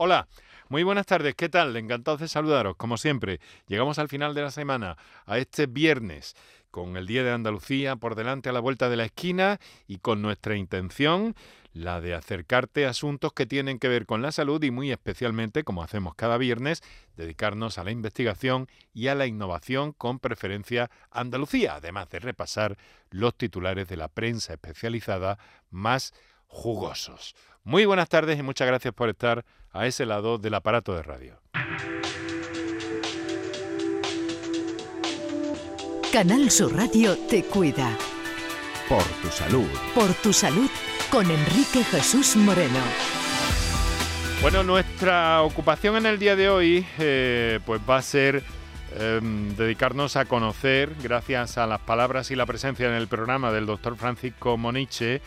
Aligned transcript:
Hola, 0.00 0.28
muy 0.68 0.84
buenas 0.84 1.06
tardes, 1.06 1.34
¿qué 1.34 1.48
tal? 1.48 1.76
Encantados 1.76 2.20
de 2.20 2.28
saludaros, 2.28 2.76
como 2.76 2.96
siempre. 2.98 3.40
Llegamos 3.66 3.98
al 3.98 4.08
final 4.08 4.32
de 4.32 4.42
la 4.42 4.52
semana, 4.52 4.96
a 5.26 5.38
este 5.38 5.66
viernes, 5.66 6.36
con 6.70 6.96
el 6.96 7.08
Día 7.08 7.24
de 7.24 7.32
Andalucía 7.32 7.96
por 7.96 8.14
delante 8.14 8.48
a 8.48 8.52
la 8.52 8.60
vuelta 8.60 8.88
de 8.88 8.96
la 8.96 9.06
esquina 9.06 9.58
y 9.88 9.98
con 9.98 10.22
nuestra 10.22 10.54
intención, 10.54 11.34
la 11.72 12.00
de 12.00 12.14
acercarte 12.14 12.86
a 12.86 12.90
asuntos 12.90 13.32
que 13.32 13.44
tienen 13.44 13.80
que 13.80 13.88
ver 13.88 14.06
con 14.06 14.22
la 14.22 14.30
salud 14.30 14.62
y 14.62 14.70
muy 14.70 14.92
especialmente, 14.92 15.64
como 15.64 15.82
hacemos 15.82 16.14
cada 16.14 16.38
viernes, 16.38 16.80
dedicarnos 17.16 17.76
a 17.78 17.82
la 17.82 17.90
investigación 17.90 18.68
y 18.94 19.08
a 19.08 19.16
la 19.16 19.26
innovación 19.26 19.94
con 19.94 20.20
preferencia 20.20 20.92
Andalucía, 21.10 21.74
además 21.74 22.08
de 22.08 22.20
repasar 22.20 22.78
los 23.10 23.36
titulares 23.36 23.88
de 23.88 23.96
la 23.96 24.06
prensa 24.06 24.52
especializada 24.52 25.40
más 25.70 26.14
jugosos. 26.48 27.36
Muy 27.62 27.84
buenas 27.84 28.08
tardes 28.08 28.38
y 28.38 28.42
muchas 28.42 28.66
gracias 28.66 28.92
por 28.92 29.08
estar 29.08 29.44
a 29.72 29.86
ese 29.86 30.06
lado 30.06 30.38
del 30.38 30.54
aparato 30.54 30.94
de 30.94 31.02
radio. 31.02 31.40
Canal 36.12 36.50
Sur 36.50 36.74
Radio 36.74 37.16
te 37.28 37.44
cuida. 37.44 37.96
Por 38.88 39.04
tu 39.22 39.28
salud. 39.28 39.68
Por 39.94 40.12
tu 40.14 40.32
salud 40.32 40.70
con 41.10 41.30
Enrique 41.30 41.84
Jesús 41.84 42.34
Moreno. 42.36 42.80
Bueno, 44.40 44.62
nuestra 44.62 45.42
ocupación 45.42 45.96
en 45.96 46.06
el 46.06 46.18
día 46.18 46.36
de 46.36 46.48
hoy 46.48 46.86
eh, 46.98 47.60
pues 47.66 47.80
va 47.88 47.98
a 47.98 48.02
ser 48.02 48.42
em, 48.98 49.54
dedicarnos 49.56 50.16
a 50.16 50.24
conocer, 50.24 50.94
gracias 51.02 51.58
a 51.58 51.66
las 51.66 51.80
palabras 51.80 52.30
y 52.30 52.36
la 52.36 52.46
presencia 52.46 52.88
en 52.88 52.94
el 52.94 53.08
programa 53.08 53.52
del 53.52 53.66
doctor 53.66 53.96
Francisco 53.96 54.56
Moniche, 54.56 55.20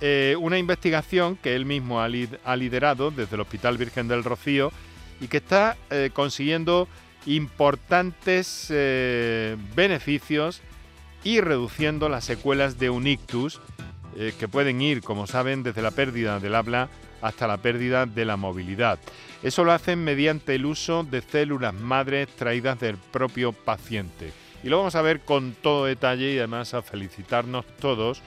eh, 0.00 0.34
una 0.40 0.58
investigación 0.58 1.36
que 1.36 1.54
él 1.54 1.66
mismo 1.66 2.00
ha, 2.00 2.08
liderado 2.08 3.10
desde 3.10 3.34
el 3.34 3.42
Hospital 3.42 3.76
Virgen 3.76 4.08
del 4.08 4.24
Rocío 4.24 4.72
y 5.20 5.28
que 5.28 5.36
está 5.36 5.76
eh, 5.90 6.10
consiguiendo 6.12 6.88
importantes 7.26 8.68
eh, 8.70 9.56
beneficios 9.76 10.62
y 11.22 11.42
reduciendo 11.42 12.08
las 12.08 12.24
secuelas 12.24 12.78
de 12.78 12.88
un 12.88 13.06
ictus 13.06 13.60
que 14.38 14.48
pueden 14.48 14.80
ir, 14.82 15.02
como 15.02 15.28
saben, 15.28 15.62
desde 15.62 15.82
la 15.82 15.92
pérdida 15.92 16.40
del 16.40 16.56
habla 16.56 16.88
hasta 17.22 17.46
la 17.46 17.58
pérdida 17.58 18.06
de 18.06 18.24
la 18.24 18.36
movilidad. 18.36 18.98
Eso 19.42 19.64
lo 19.64 19.72
hacen 19.72 20.02
mediante 20.02 20.56
el 20.56 20.66
uso 20.66 21.04
de 21.04 21.22
células 21.22 21.74
madres 21.74 22.28
traídas 22.36 22.80
del 22.80 22.96
propio 22.96 23.52
paciente. 23.52 24.32
Y 24.62 24.68
lo 24.68 24.78
vamos 24.78 24.94
a 24.94 25.02
ver 25.02 25.20
con 25.20 25.54
todo 25.54 25.86
detalle 25.86 26.34
y 26.34 26.38
además 26.38 26.74
a 26.74 26.82
felicitarnos 26.82 27.64
todos 27.78 28.20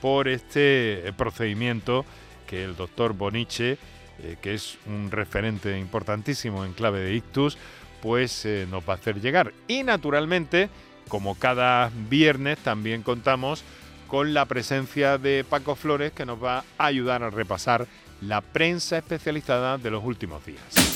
por 0.00 0.28
este 0.28 1.08
eh, 1.08 1.12
procedimiento 1.12 2.04
que 2.46 2.64
el 2.64 2.76
doctor 2.76 3.12
Boniche, 3.12 3.78
eh, 4.22 4.36
que 4.40 4.54
es 4.54 4.78
un 4.86 5.10
referente 5.10 5.78
importantísimo 5.78 6.64
en 6.64 6.72
clave 6.72 7.00
de 7.00 7.14
ictus, 7.14 7.58
pues 8.00 8.44
eh, 8.44 8.66
nos 8.70 8.88
va 8.88 8.94
a 8.94 8.96
hacer 8.96 9.20
llegar. 9.20 9.52
Y 9.66 9.82
naturalmente, 9.82 10.70
como 11.08 11.34
cada 11.34 11.90
viernes, 12.08 12.58
también 12.58 13.02
contamos 13.02 13.62
con 14.06 14.32
la 14.34 14.46
presencia 14.46 15.18
de 15.18 15.44
Paco 15.48 15.74
Flores, 15.74 16.12
que 16.12 16.24
nos 16.24 16.42
va 16.42 16.64
a 16.78 16.86
ayudar 16.86 17.22
a 17.22 17.30
repasar 17.30 17.86
la 18.20 18.40
prensa 18.40 18.98
especializada 18.98 19.78
de 19.78 19.90
los 19.90 20.02
últimos 20.02 20.44
días. 20.44 20.87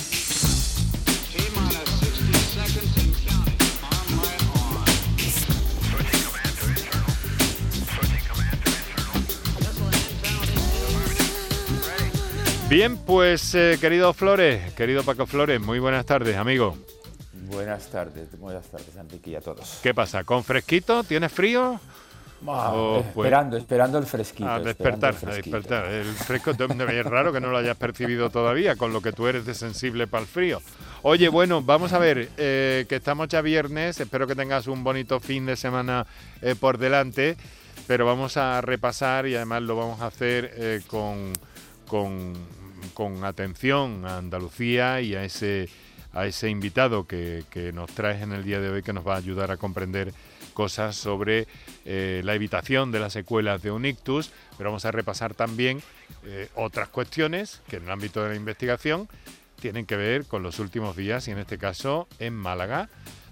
Bien, 12.72 12.96
pues 12.96 13.54
eh, 13.54 13.76
querido 13.78 14.14
Flores, 14.14 14.72
querido 14.72 15.02
Paco 15.02 15.26
Flores, 15.26 15.60
muy 15.60 15.78
buenas 15.78 16.06
tardes, 16.06 16.38
amigo. 16.38 16.74
Buenas 17.50 17.88
tardes, 17.88 18.28
buenas 18.38 18.66
tardes, 18.68 18.96
Enrique 18.96 19.32
y 19.32 19.34
a 19.34 19.42
todos. 19.42 19.80
¿Qué 19.82 19.92
pasa? 19.92 20.24
¿Con 20.24 20.42
fresquito? 20.42 21.04
¿Tienes 21.04 21.30
frío? 21.30 21.78
Oh, 22.46 23.04
pues, 23.12 23.26
esperando, 23.26 23.58
esperando 23.58 23.98
el 23.98 24.06
fresquito. 24.06 24.48
A 24.48 24.58
despertar, 24.58 25.14
a 25.14 25.34
despertar. 25.34 25.84
El 25.84 26.06
fresco 26.06 26.52
es 26.52 27.04
raro 27.04 27.30
que 27.30 27.40
no 27.40 27.50
lo 27.50 27.58
hayas 27.58 27.76
percibido 27.76 28.30
todavía, 28.30 28.74
con 28.76 28.94
lo 28.94 29.02
que 29.02 29.12
tú 29.12 29.26
eres 29.26 29.44
de 29.44 29.52
sensible 29.52 30.06
para 30.06 30.22
el 30.22 30.26
frío. 30.26 30.62
Oye, 31.02 31.28
bueno, 31.28 31.60
vamos 31.60 31.92
a 31.92 31.98
ver, 31.98 32.30
eh, 32.38 32.86
que 32.88 32.96
estamos 32.96 33.28
ya 33.28 33.42
viernes, 33.42 34.00
espero 34.00 34.26
que 34.26 34.34
tengas 34.34 34.66
un 34.66 34.82
bonito 34.82 35.20
fin 35.20 35.44
de 35.44 35.56
semana 35.56 36.06
eh, 36.40 36.54
por 36.58 36.78
delante, 36.78 37.36
pero 37.86 38.06
vamos 38.06 38.38
a 38.38 38.62
repasar 38.62 39.26
y 39.26 39.36
además 39.36 39.60
lo 39.60 39.76
vamos 39.76 40.00
a 40.00 40.06
hacer 40.06 40.82
con, 40.88 41.34
con 41.86 42.61
con 42.94 43.24
atención 43.24 44.04
a 44.06 44.18
Andalucía 44.18 45.00
y 45.00 45.14
a 45.14 45.24
ese, 45.24 45.68
a 46.12 46.26
ese 46.26 46.48
invitado 46.48 47.06
que, 47.06 47.44
nos 47.74 47.90
traes 47.92 48.22
en 48.22 48.32
el 48.32 48.44
día 48.44 48.60
de 48.60 48.70
hoy 48.70 48.82
que 48.82 48.92
nos 48.92 49.06
va 49.06 49.14
a 49.14 49.18
ayudar 49.18 49.50
a 49.50 49.56
comprender 49.56 50.12
cosas 50.54 50.96
sobre 50.96 51.46
eh, 51.84 52.20
la 52.24 52.34
evitación 52.34 52.92
de 52.92 53.00
las 53.00 53.14
secuelas 53.14 53.62
de 53.62 53.70
un 53.70 53.86
ictus, 53.86 54.30
pero 54.58 54.70
vamos 54.70 54.84
a 54.84 54.90
repasar 54.90 55.34
también 55.34 55.82
eh, 56.24 56.48
otras 56.54 56.88
cuestiones 56.88 57.62
que 57.68 57.76
en 57.76 57.84
el 57.84 57.90
ámbito 57.90 58.22
de 58.22 58.30
la 58.30 58.36
investigación 58.36 59.08
tienen 59.60 59.86
que 59.86 59.96
ver 59.96 60.26
con 60.26 60.42
los 60.42 60.58
últimos 60.58 60.96
días 60.96 61.28
y 61.28 61.30
en 61.30 61.38
este 61.38 61.56
caso 61.56 62.08
en 62.18 62.34
Málaga, 62.34 62.88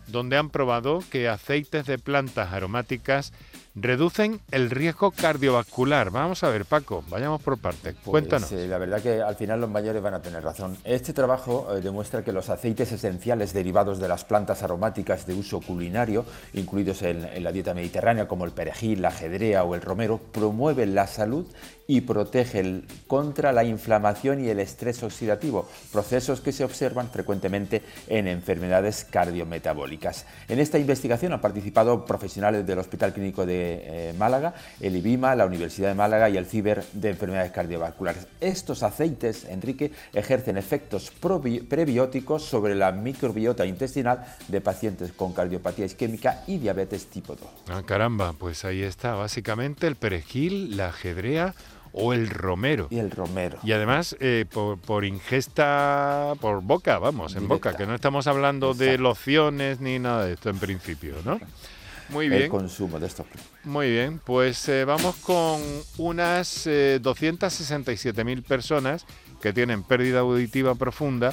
donde 0.06 0.36
han 0.36 0.50
probado 0.50 1.02
que 1.10 1.28
aceites 1.28 1.86
de 1.86 1.98
plantas 1.98 2.52
aromáticas 2.52 3.32
reducen 3.74 4.40
el 4.50 4.70
riesgo 4.70 5.10
cardiovascular. 5.10 6.10
Vamos 6.10 6.42
a 6.42 6.48
ver, 6.48 6.64
Paco, 6.64 7.04
vayamos 7.08 7.40
por 7.42 7.58
partes. 7.58 7.94
Pues, 7.94 8.10
Cuéntanos. 8.10 8.50
la 8.52 8.78
verdad 8.78 9.02
que 9.02 9.22
al 9.22 9.36
final 9.36 9.60
los 9.60 9.70
mayores 9.70 10.02
van 10.02 10.14
a 10.14 10.22
tener 10.22 10.42
razón. 10.42 10.76
Este 10.84 11.12
trabajo 11.12 11.68
eh, 11.74 11.80
demuestra 11.80 12.24
que 12.24 12.32
los 12.32 12.50
aceites 12.50 12.92
esenciales 12.92 13.52
derivados 13.52 13.98
de 13.98 14.08
las 14.08 14.24
plantas 14.24 14.62
aromáticas 14.62 15.26
de 15.26 15.34
uso 15.34 15.60
culinario, 15.60 16.24
incluidos 16.52 17.02
en, 17.02 17.24
en 17.24 17.44
la 17.44 17.52
dieta 17.52 17.74
mediterránea, 17.74 18.28
como 18.28 18.44
el 18.44 18.52
perejil, 18.52 19.02
la 19.02 19.08
ajedrea 19.08 19.64
o 19.64 19.74
el 19.74 19.82
romero, 19.82 20.20
promueven 20.32 20.94
la 20.94 21.06
salud 21.06 21.46
y 21.86 22.02
protegen 22.02 22.86
contra 23.08 23.50
la 23.50 23.64
inflamación 23.64 24.44
y 24.44 24.48
el 24.48 24.60
estrés 24.60 25.02
oxidativo, 25.02 25.68
procesos 25.92 26.40
que 26.40 26.52
se 26.52 26.62
observan 26.62 27.10
frecuentemente 27.10 27.82
en 28.06 28.28
enfermedades 28.28 29.04
cardiometabólicas. 29.10 30.24
En 30.46 30.60
esta 30.60 30.78
investigación 30.78 31.32
han 31.32 31.40
participado 31.40 32.04
profesionales 32.04 32.64
del 32.64 32.78
Hospital 32.78 33.12
Clínico 33.12 33.44
de 33.44 33.59
eh, 33.62 34.14
Málaga, 34.18 34.54
el 34.80 34.96
IBIMA, 34.96 35.34
la 35.34 35.46
Universidad 35.46 35.88
de 35.88 35.94
Málaga 35.94 36.28
y 36.28 36.36
el 36.36 36.46
CIBER 36.46 36.84
de 36.92 37.10
Enfermedades 37.10 37.52
Cardiovasculares. 37.52 38.26
Estos 38.40 38.82
aceites, 38.82 39.44
Enrique, 39.44 39.92
ejercen 40.12 40.56
efectos 40.56 41.10
prebióticos 41.10 42.44
sobre 42.44 42.74
la 42.74 42.92
microbiota 42.92 43.66
intestinal 43.66 44.24
de 44.48 44.60
pacientes 44.60 45.12
con 45.12 45.32
cardiopatía 45.32 45.86
isquémica 45.86 46.42
y 46.46 46.58
diabetes 46.58 47.06
tipo 47.06 47.34
2. 47.34 47.48
Ah, 47.70 47.82
caramba, 47.84 48.32
pues 48.32 48.64
ahí 48.64 48.82
está, 48.82 49.14
básicamente 49.14 49.86
el 49.86 49.96
perejil, 49.96 50.76
la 50.76 50.88
ajedrea 50.88 51.54
o 51.92 52.12
el 52.12 52.28
romero. 52.28 52.88
Y 52.90 52.98
el 52.98 53.10
romero. 53.10 53.58
Y 53.62 53.72
además 53.72 54.16
eh, 54.20 54.44
por, 54.50 55.04
ingesta 55.04 56.34
por 56.40 56.62
boca, 56.62 56.98
vamos, 56.98 57.34
en 57.36 57.48
boca, 57.48 57.76
que 57.76 57.86
no 57.86 57.94
estamos 57.94 58.26
hablando 58.26 58.74
de 58.74 58.98
lociones 58.98 59.80
ni 59.80 59.98
nada 59.98 60.24
de 60.24 60.34
esto 60.34 60.50
en 60.50 60.58
principio, 60.58 61.14
¿no? 61.24 61.40
Muy 62.10 62.28
bien. 62.28 62.42
el 62.42 62.48
consumo 62.48 62.98
de 62.98 63.06
estos. 63.06 63.26
Muy 63.64 63.90
bien, 63.90 64.20
pues 64.24 64.68
eh, 64.68 64.84
vamos 64.84 65.16
con 65.16 65.60
unas 65.98 66.66
267.000 66.66 68.38
eh, 68.38 68.42
personas 68.42 69.06
que 69.40 69.52
tienen 69.52 69.82
pérdida 69.82 70.20
auditiva 70.20 70.74
profunda, 70.74 71.32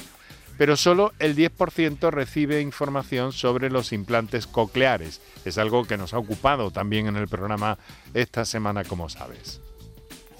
pero 0.56 0.76
solo 0.76 1.12
el 1.18 1.36
10% 1.36 2.10
recibe 2.10 2.60
información 2.60 3.32
sobre 3.32 3.70
los 3.70 3.92
implantes 3.92 4.46
cocleares. 4.46 5.20
Es 5.44 5.58
algo 5.58 5.84
que 5.84 5.96
nos 5.96 6.14
ha 6.14 6.18
ocupado 6.18 6.70
también 6.70 7.06
en 7.06 7.16
el 7.16 7.28
programa 7.28 7.78
esta 8.14 8.44
semana, 8.44 8.84
como 8.84 9.08
sabes. 9.08 9.60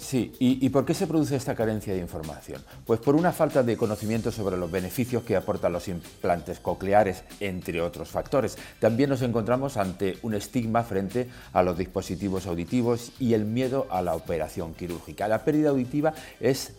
Sí, 0.08 0.32
¿Y, 0.38 0.66
por 0.70 0.86
qué 0.86 0.94
se 0.94 1.06
produce 1.06 1.36
esta 1.36 1.54
carencia 1.54 1.92
de 1.92 2.00
información? 2.00 2.64
Pues 2.86 2.98
por 2.98 3.14
una 3.14 3.30
falta 3.30 3.62
de 3.62 3.76
conocimiento 3.76 4.32
sobre 4.32 4.56
los 4.56 4.70
beneficios 4.70 5.22
que 5.22 5.36
aportan 5.36 5.74
los 5.74 5.86
implantes 5.86 6.60
cocleares, 6.60 7.24
entre 7.40 7.82
otros 7.82 8.08
factores. 8.08 8.56
También 8.80 9.10
nos 9.10 9.20
encontramos 9.20 9.76
ante 9.76 10.16
un 10.22 10.32
estigma 10.32 10.82
frente 10.82 11.28
a 11.52 11.62
los 11.62 11.76
dispositivos 11.76 12.46
auditivos 12.46 13.12
y 13.20 13.34
el 13.34 13.44
miedo 13.44 13.86
a 13.90 14.00
la 14.00 14.14
operación 14.14 14.72
quirúrgica. 14.72 15.28
La 15.28 15.44
pérdida 15.44 15.68
auditiva 15.68 16.14
es 16.40 16.72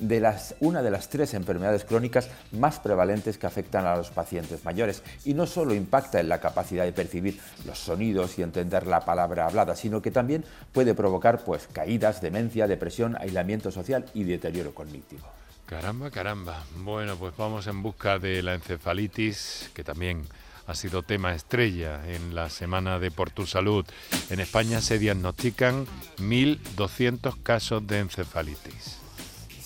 una 0.59 0.81
de 0.81 0.89
las 0.89 1.09
tres 1.09 1.35
enfermedades 1.35 1.85
crónicas 1.85 2.29
más 2.51 2.79
prevalentes 2.79 3.37
que 3.37 3.45
afectan 3.45 3.85
a 3.85 3.95
los 3.95 4.09
pacientes 4.09 4.65
mayores 4.65 5.03
y 5.23 5.35
no 5.35 5.45
solo 5.45 5.75
impacta 5.75 6.19
en 6.19 6.29
la 6.29 6.39
capacidad 6.39 6.83
de 6.83 6.93
percibir 6.93 7.39
los 7.67 7.77
sonidos 7.77 8.39
y 8.39 8.41
entender 8.41 8.87
la 8.87 9.01
palabra 9.01 9.45
hablada, 9.45 9.75
sino 9.75 10.01
que 10.01 10.09
también 10.09 10.43
puede 10.71 10.95
provocar 10.95 11.43
pues, 11.43 11.67
caídas, 11.71 12.21
demencia, 12.21 12.65
depresión, 12.65 13.18
aislamiento 13.19 13.71
social 13.71 14.05
y 14.13 14.23
deterioro 14.23 14.73
cognitivo. 14.73 15.27
Caramba, 15.65 16.09
caramba. 16.09 16.63
Bueno, 16.77 17.15
pues 17.15 17.35
vamos 17.37 17.67
en 17.67 17.83
busca 17.83 18.17
de 18.17 18.41
la 18.41 18.55
encefalitis, 18.55 19.69
que 19.73 19.83
también 19.83 20.25
ha 20.65 20.75
sido 20.75 21.03
tema 21.03 21.33
estrella 21.33 22.01
en 22.07 22.35
la 22.35 22.49
semana 22.49 22.99
de 22.99 23.11
Por 23.11 23.31
tu 23.31 23.45
Salud. 23.45 23.85
En 24.29 24.39
España 24.39 24.81
se 24.81 24.99
diagnostican 24.99 25.85
1.200 26.17 27.41
casos 27.41 27.85
de 27.85 27.99
encefalitis. 27.99 28.99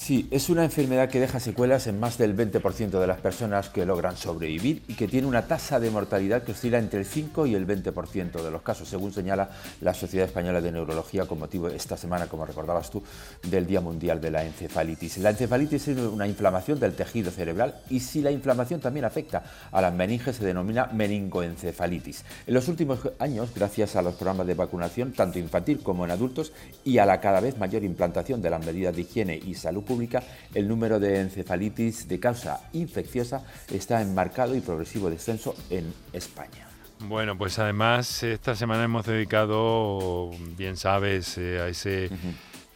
Sí, 0.03 0.27
es 0.31 0.49
una 0.49 0.65
enfermedad 0.65 1.07
que 1.07 1.21
deja 1.21 1.39
secuelas 1.39 1.87
en 1.87 1.97
más 1.97 2.17
del 2.17 2.35
20% 2.35 2.99
de 2.99 3.07
las 3.07 3.21
personas 3.21 3.69
que 3.69 3.85
logran 3.85 4.17
sobrevivir 4.17 4.83
y 4.89 4.95
que 4.95 5.07
tiene 5.07 5.27
una 5.27 5.47
tasa 5.47 5.79
de 5.79 5.89
mortalidad 5.89 6.43
que 6.43 6.51
oscila 6.51 6.77
entre 6.77 6.99
el 6.99 7.05
5 7.05 7.45
y 7.45 7.55
el 7.55 7.65
20% 7.65 8.43
de 8.43 8.51
los 8.51 8.61
casos, 8.63 8.89
según 8.89 9.13
señala 9.13 9.49
la 9.79 9.93
Sociedad 9.93 10.27
Española 10.27 10.59
de 10.59 10.73
Neurología 10.73 11.25
con 11.25 11.39
motivo 11.39 11.69
esta 11.69 11.95
semana, 11.95 12.27
como 12.27 12.45
recordabas 12.45 12.91
tú, 12.91 13.01
del 13.43 13.65
Día 13.65 13.79
Mundial 13.79 14.19
de 14.19 14.31
la 14.31 14.43
Encefalitis. 14.43 15.19
La 15.19 15.29
encefalitis 15.29 15.87
es 15.87 15.97
una 15.97 16.27
inflamación 16.27 16.81
del 16.81 16.95
tejido 16.95 17.31
cerebral 17.31 17.75
y 17.89 18.01
si 18.01 18.21
la 18.21 18.31
inflamación 18.31 18.81
también 18.81 19.05
afecta 19.05 19.43
a 19.71 19.79
las 19.79 19.93
meninges 19.93 20.35
se 20.35 20.45
denomina 20.45 20.87
meningoencefalitis. 20.87 22.25
En 22.45 22.53
los 22.53 22.67
últimos 22.67 22.99
años, 23.19 23.51
gracias 23.55 23.95
a 23.95 24.01
los 24.01 24.15
programas 24.15 24.47
de 24.47 24.55
vacunación, 24.55 25.13
tanto 25.13 25.39
infantil 25.39 25.79
como 25.81 26.03
en 26.03 26.11
adultos, 26.11 26.51
y 26.83 26.97
a 26.97 27.05
la 27.05 27.21
cada 27.21 27.39
vez 27.39 27.57
mayor 27.57 27.85
implantación 27.85 28.41
de 28.41 28.49
las 28.49 28.65
medidas 28.65 28.93
de 28.93 29.03
higiene 29.03 29.37
y 29.37 29.53
salud 29.53 29.85
pública, 29.93 30.23
el 30.55 30.67
número 30.67 30.99
de 30.99 31.21
encefalitis 31.21 32.07
de 32.07 32.19
causa 32.19 32.67
infecciosa 32.73 33.45
está 33.71 34.01
en 34.01 34.15
marcado 34.15 34.55
y 34.55 34.61
progresivo 34.61 35.07
descenso 35.07 35.55
en 35.69 35.93
España. 36.11 36.67
Bueno, 37.07 37.37
pues 37.37 37.59
además 37.59 38.23
esta 38.23 38.55
semana 38.55 38.85
hemos 38.85 39.05
dedicado, 39.05 40.31
bien 40.57 40.77
sabes, 40.77 41.37
eh, 41.37 41.59
a 41.61 41.67
ese, 41.67 42.09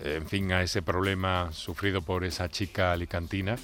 en 0.03 0.27
fin, 0.27 0.51
a 0.51 0.61
ese 0.61 0.83
problema 0.83 1.49
sufrido 1.53 2.03
por 2.03 2.23
esa 2.23 2.49
chica 2.49 2.91
alicantina 2.91 3.55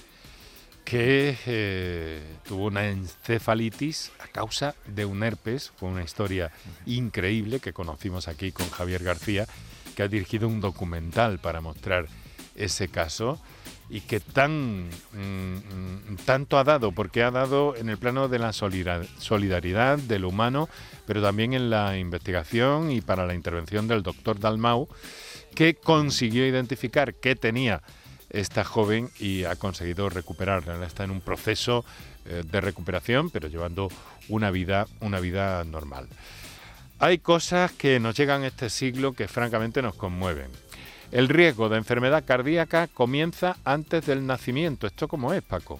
que 0.83 1.37
eh, 1.45 2.21
tuvo 2.45 2.65
una 2.65 2.89
encefalitis 2.89 4.11
a 4.19 4.27
causa 4.27 4.75
de 4.87 5.05
un 5.05 5.23
herpes. 5.23 5.71
Fue 5.77 5.89
una 5.89 6.03
historia 6.03 6.51
increíble 6.85 7.59
que 7.59 7.71
conocimos 7.71 8.27
aquí 8.27 8.51
con 8.51 8.69
Javier 8.69 9.03
García, 9.03 9.45
que 9.95 10.03
ha 10.03 10.07
dirigido 10.07 10.47
un 10.47 10.59
documental 10.59 11.39
para 11.39 11.61
mostrar 11.61 12.07
ese 12.55 12.87
caso 12.87 13.39
y 13.89 14.01
que 14.01 14.19
tan 14.19 14.89
mm, 15.11 16.15
tanto 16.25 16.57
ha 16.57 16.63
dado, 16.63 16.91
porque 16.91 17.21
ha 17.21 17.31
dado 17.31 17.75
en 17.75 17.89
el 17.89 17.97
plano 17.97 18.27
de 18.27 18.39
la 18.39 18.53
solidaridad, 18.53 19.97
de 19.99 20.19
lo 20.19 20.29
humano, 20.29 20.69
pero 21.05 21.21
también 21.21 21.53
en 21.53 21.69
la 21.69 21.97
investigación 21.97 22.91
y 22.91 23.01
para 23.01 23.25
la 23.27 23.35
intervención 23.35 23.87
del 23.87 24.01
doctor 24.01 24.39
Dalmau, 24.39 24.87
que 25.53 25.75
consiguió 25.75 26.47
identificar 26.47 27.13
qué 27.15 27.35
tenía 27.35 27.83
esta 28.29 28.63
joven 28.63 29.11
y 29.19 29.43
ha 29.43 29.55
conseguido 29.55 30.09
recuperarla. 30.09 30.83
Está 30.85 31.03
en 31.03 31.11
un 31.11 31.21
proceso 31.21 31.85
eh, 32.25 32.43
de 32.49 32.61
recuperación, 32.61 33.29
pero 33.29 33.47
llevando 33.47 33.89
una 34.27 34.49
vida, 34.49 34.87
una 35.01 35.19
vida 35.19 35.63
normal. 35.65 36.07
Hay 36.99 37.19
cosas 37.19 37.71
que 37.73 37.99
nos 37.99 38.15
llegan 38.15 38.43
este 38.43 38.69
siglo 38.69 39.13
que 39.13 39.27
francamente 39.27 39.81
nos 39.81 39.95
conmueven. 39.95 40.49
El 41.13 41.29
riesgo 41.29 41.69
de 41.69 41.77
enfermedad 41.77 42.23
cardíaca 42.25 42.87
comienza 42.87 43.57
antes 43.65 44.07
del 44.07 44.25
nacimiento. 44.25 44.87
¿Esto 44.87 45.07
cómo 45.07 45.31
es, 45.31 45.43
Paco? 45.43 45.79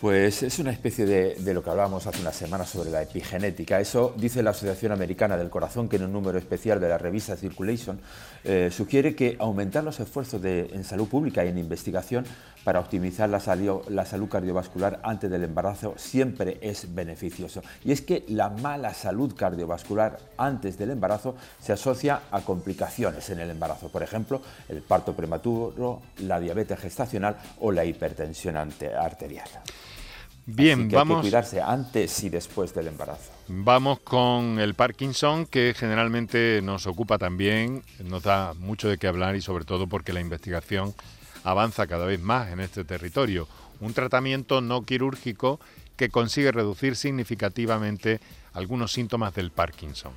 Pues 0.00 0.44
es 0.44 0.60
una 0.60 0.70
especie 0.70 1.06
de, 1.06 1.52
lo 1.52 1.60
que 1.60 1.70
hablábamos 1.70 2.06
hace 2.06 2.20
unas 2.20 2.36
semanas 2.36 2.70
sobre 2.70 2.88
la 2.88 3.02
epigenética. 3.02 3.80
Eso 3.80 4.14
dice 4.16 4.44
la 4.44 4.50
Asociación 4.50 4.92
Americana 4.92 5.36
del 5.36 5.50
Corazón, 5.50 5.88
que 5.88 5.96
en 5.96 6.04
un 6.04 6.12
número 6.12 6.38
especial 6.38 6.78
de 6.78 6.88
la 6.88 6.98
revista 6.98 7.36
Circulation 7.36 8.00
eh, 8.44 8.70
sugiere 8.70 9.16
que 9.16 9.34
aumentar 9.40 9.82
los 9.82 9.98
esfuerzos 9.98 10.40
en 10.44 10.84
salud 10.84 11.08
pública 11.08 11.44
y 11.44 11.48
en 11.48 11.58
investigación 11.58 12.24
para 12.68 12.80
optimizar 12.80 13.30
la, 13.30 13.40
la 13.88 14.04
salud 14.04 14.28
cardiovascular 14.28 15.00
antes 15.02 15.30
del 15.30 15.42
embarazo 15.42 15.94
siempre 15.96 16.58
es 16.60 16.94
beneficioso. 16.94 17.62
Y 17.82 17.92
es 17.92 18.02
que 18.02 18.26
la 18.28 18.50
mala 18.50 18.92
salud 18.92 19.34
cardiovascular 19.34 20.18
antes 20.36 20.76
del 20.76 20.90
embarazo 20.90 21.34
se 21.58 21.72
asocia 21.72 22.24
a 22.30 22.42
complicaciones 22.42 23.30
en 23.30 23.40
el 23.40 23.48
embarazo, 23.48 23.88
por 23.88 24.02
ejemplo, 24.02 24.42
el 24.68 24.82
parto 24.82 25.14
prematuro, 25.14 26.02
la 26.18 26.38
diabetes 26.38 26.78
gestacional 26.78 27.38
o 27.60 27.72
la 27.72 27.86
hipertensión 27.86 28.58
arterial. 28.58 29.48
Bien, 30.44 30.90
vamos. 30.90 31.16
Hay 31.16 31.22
que 31.22 31.28
cuidarse 31.28 31.62
antes 31.62 32.22
y 32.22 32.28
después 32.28 32.74
del 32.74 32.88
embarazo. 32.88 33.32
Vamos 33.48 34.00
con 34.00 34.58
el 34.58 34.74
Parkinson, 34.74 35.46
que 35.46 35.72
generalmente 35.74 36.60
nos 36.62 36.86
ocupa 36.86 37.16
también, 37.16 37.82
nos 38.04 38.24
da 38.24 38.52
mucho 38.52 38.90
de 38.90 38.98
qué 38.98 39.06
hablar 39.06 39.36
y 39.36 39.40
sobre 39.40 39.64
todo 39.64 39.86
porque 39.86 40.12
la 40.12 40.20
investigación 40.20 40.94
avanza 41.44 41.86
cada 41.86 42.06
vez 42.06 42.20
más 42.20 42.48
en 42.48 42.60
este 42.60 42.84
territorio. 42.84 43.48
Un 43.80 43.94
tratamiento 43.94 44.60
no 44.60 44.82
quirúrgico 44.82 45.60
que 45.96 46.10
consigue 46.10 46.52
reducir 46.52 46.96
significativamente 46.96 48.20
algunos 48.52 48.92
síntomas 48.92 49.34
del 49.34 49.50
Parkinson. 49.50 50.12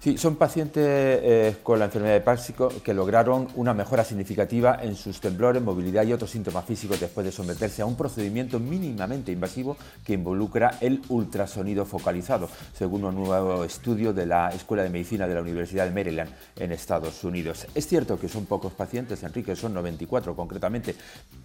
Sí, 0.00 0.16
son 0.16 0.36
pacientes 0.36 0.84
eh, 0.86 1.56
con 1.64 1.80
la 1.80 1.86
enfermedad 1.86 2.14
de 2.14 2.20
Parkinson 2.20 2.70
que 2.84 2.94
lograron 2.94 3.48
una 3.56 3.74
mejora 3.74 4.04
significativa 4.04 4.78
en 4.80 4.94
sus 4.94 5.20
temblores, 5.20 5.60
movilidad 5.60 6.06
y 6.06 6.12
otros 6.12 6.30
síntomas 6.30 6.64
físicos 6.64 7.00
después 7.00 7.26
de 7.26 7.32
someterse 7.32 7.82
a 7.82 7.86
un 7.86 7.96
procedimiento 7.96 8.60
mínimamente 8.60 9.32
invasivo 9.32 9.76
que 10.04 10.12
involucra 10.12 10.78
el 10.80 11.02
ultrasonido 11.08 11.84
focalizado, 11.84 12.48
según 12.74 13.02
un 13.02 13.16
nuevo 13.16 13.64
estudio 13.64 14.12
de 14.12 14.26
la 14.26 14.50
Escuela 14.50 14.84
de 14.84 14.90
Medicina 14.90 15.26
de 15.26 15.34
la 15.34 15.42
Universidad 15.42 15.86
de 15.86 15.90
Maryland 15.90 16.30
en 16.54 16.70
Estados 16.70 17.24
Unidos. 17.24 17.66
Es 17.74 17.88
cierto 17.88 18.20
que 18.20 18.28
son 18.28 18.46
pocos 18.46 18.72
pacientes, 18.74 19.24
Enrique, 19.24 19.56
son 19.56 19.74
94 19.74 20.36
concretamente, 20.36 20.94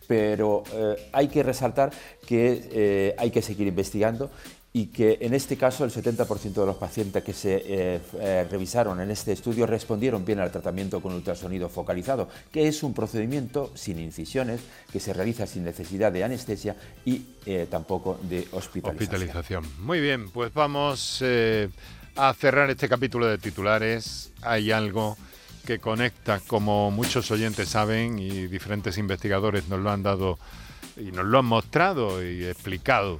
pero 0.05 0.61
eh, 0.73 1.09
hay 1.11 1.27
que 1.27 1.41
resaltar 1.41 1.89
que 2.27 2.69
eh, 2.71 3.15
hay 3.17 3.31
que 3.31 3.41
seguir 3.41 3.65
investigando 3.65 4.29
y 4.75 4.87
que 4.87 5.19
en 5.21 5.35
este 5.35 5.55
caso 5.55 5.85
el 5.85 5.91
70% 5.91 6.53
de 6.53 6.65
los 6.65 6.77
pacientes 6.77 7.23
que 7.23 7.31
se 7.31 7.61
eh, 7.63 8.01
eh, 8.19 8.47
revisaron 8.49 8.99
en 8.99 9.11
este 9.11 9.31
estudio 9.31 9.67
respondieron 9.67 10.25
bien 10.25 10.39
al 10.39 10.51
tratamiento 10.51 10.99
con 10.99 11.13
ultrasonido 11.13 11.69
focalizado, 11.69 12.27
que 12.51 12.67
es 12.67 12.81
un 12.81 12.95
procedimiento 12.95 13.71
sin 13.75 13.99
incisiones, 13.99 14.61
que 14.91 14.99
se 14.99 15.13
realiza 15.13 15.45
sin 15.45 15.63
necesidad 15.63 16.11
de 16.11 16.23
anestesia 16.23 16.75
y 17.05 17.21
eh, 17.45 17.67
tampoco 17.69 18.19
de 18.23 18.47
hospitalización. 18.51 19.13
hospitalización. 19.13 19.85
Muy 19.85 20.01
bien, 20.01 20.29
pues 20.31 20.51
vamos 20.55 21.23
a 22.15 22.33
cerrar 22.33 22.71
este 22.71 22.89
capítulo 22.89 23.27
de 23.27 23.37
titulares. 23.37 24.31
Hay 24.41 24.71
algo 24.71 25.17
que 25.67 25.77
conecta, 25.77 26.39
como 26.39 26.89
muchos 26.89 27.29
oyentes 27.29 27.69
saben 27.69 28.17
y 28.17 28.47
diferentes 28.47 28.97
investigadores 28.97 29.69
nos 29.69 29.79
lo 29.79 29.91
han 29.91 30.01
dado 30.01 30.39
y 30.97 31.11
nos 31.11 31.25
lo 31.25 31.39
han 31.39 31.45
mostrado 31.45 32.23
y 32.27 32.43
explicado 32.45 33.19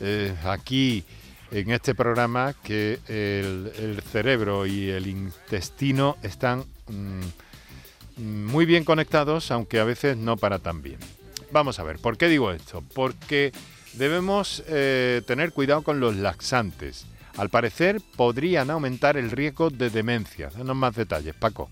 eh, 0.00 0.34
aquí 0.44 1.04
en 1.50 1.70
este 1.70 1.94
programa 1.94 2.54
que 2.62 2.98
el, 3.08 4.00
cerebro 4.02 4.66
y 4.66 4.88
el 4.88 5.06
intestino 5.06 6.16
están 6.22 6.64
mm, 6.88 8.20
muy 8.46 8.66
bien 8.66 8.84
conectados, 8.84 9.50
aunque 9.50 9.80
a 9.80 9.84
veces 9.84 10.16
no 10.16 10.36
para 10.36 10.58
tan 10.58 10.82
bien. 10.82 10.98
Vamos 11.52 11.78
a 11.78 11.82
ver, 11.82 11.98
¿por 11.98 12.16
qué 12.16 12.28
digo 12.28 12.52
esto? 12.52 12.84
Porque 12.94 13.52
debemos 13.94 14.62
eh, 14.68 15.22
tener 15.26 15.52
cuidado 15.52 15.82
con 15.82 15.98
los 16.00 16.16
laxantes. 16.16 17.06
Al 17.36 17.48
parecer 17.48 18.00
podrían 18.16 18.70
aumentar 18.70 19.16
el 19.16 19.30
riesgo 19.30 19.70
de 19.70 19.90
demencia. 19.90 20.50
Danos 20.50 20.76
más 20.76 20.94
detalles, 20.94 21.34
Paco. 21.34 21.70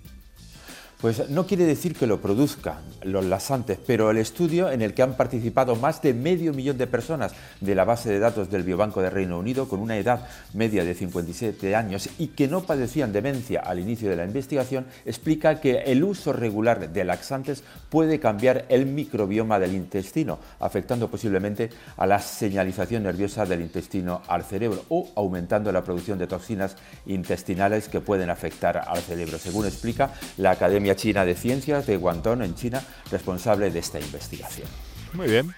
Pues 1.00 1.30
no 1.30 1.46
quiere 1.46 1.64
decir 1.64 1.94
que 1.94 2.08
lo 2.08 2.20
produzcan 2.20 2.78
los 3.04 3.24
laxantes, 3.24 3.78
pero 3.86 4.10
el 4.10 4.16
estudio 4.16 4.68
en 4.68 4.82
el 4.82 4.94
que 4.94 5.02
han 5.02 5.16
participado 5.16 5.76
más 5.76 6.02
de 6.02 6.12
medio 6.12 6.52
millón 6.52 6.76
de 6.76 6.88
personas 6.88 7.34
de 7.60 7.76
la 7.76 7.84
base 7.84 8.10
de 8.10 8.18
datos 8.18 8.50
del 8.50 8.64
Biobanco 8.64 9.00
de 9.00 9.08
Reino 9.08 9.38
Unido 9.38 9.68
con 9.68 9.78
una 9.78 9.96
edad 9.96 10.26
media 10.54 10.84
de 10.84 10.96
57 10.96 11.76
años 11.76 12.08
y 12.18 12.28
que 12.28 12.48
no 12.48 12.62
padecían 12.62 13.12
demencia 13.12 13.60
al 13.60 13.78
inicio 13.78 14.10
de 14.10 14.16
la 14.16 14.24
investigación, 14.24 14.86
explica 15.06 15.60
que 15.60 15.82
el 15.82 16.02
uso 16.02 16.32
regular 16.32 16.90
de 16.90 17.04
laxantes 17.04 17.62
puede 17.90 18.18
cambiar 18.18 18.64
el 18.68 18.86
microbioma 18.86 19.60
del 19.60 19.76
intestino, 19.76 20.40
afectando 20.58 21.08
posiblemente 21.08 21.70
a 21.96 22.06
la 22.06 22.18
señalización 22.18 23.04
nerviosa 23.04 23.46
del 23.46 23.60
intestino 23.60 24.22
al 24.26 24.42
cerebro 24.42 24.82
o 24.88 25.08
aumentando 25.14 25.70
la 25.70 25.84
producción 25.84 26.18
de 26.18 26.26
toxinas 26.26 26.74
intestinales 27.06 27.88
que 27.88 28.00
pueden 28.00 28.30
afectar 28.30 28.78
al 28.84 28.98
cerebro, 28.98 29.38
según 29.38 29.64
explica 29.64 30.10
la 30.38 30.50
Academia 30.50 30.87
China 30.96 31.24
de 31.24 31.34
Ciencias 31.34 31.86
de 31.86 31.96
Guangdong, 31.96 32.42
en 32.42 32.54
China, 32.54 32.82
responsable 33.10 33.70
de 33.70 33.78
esta 33.78 34.00
investigación. 34.00 34.68
Muy 35.12 35.28
bien. 35.28 35.54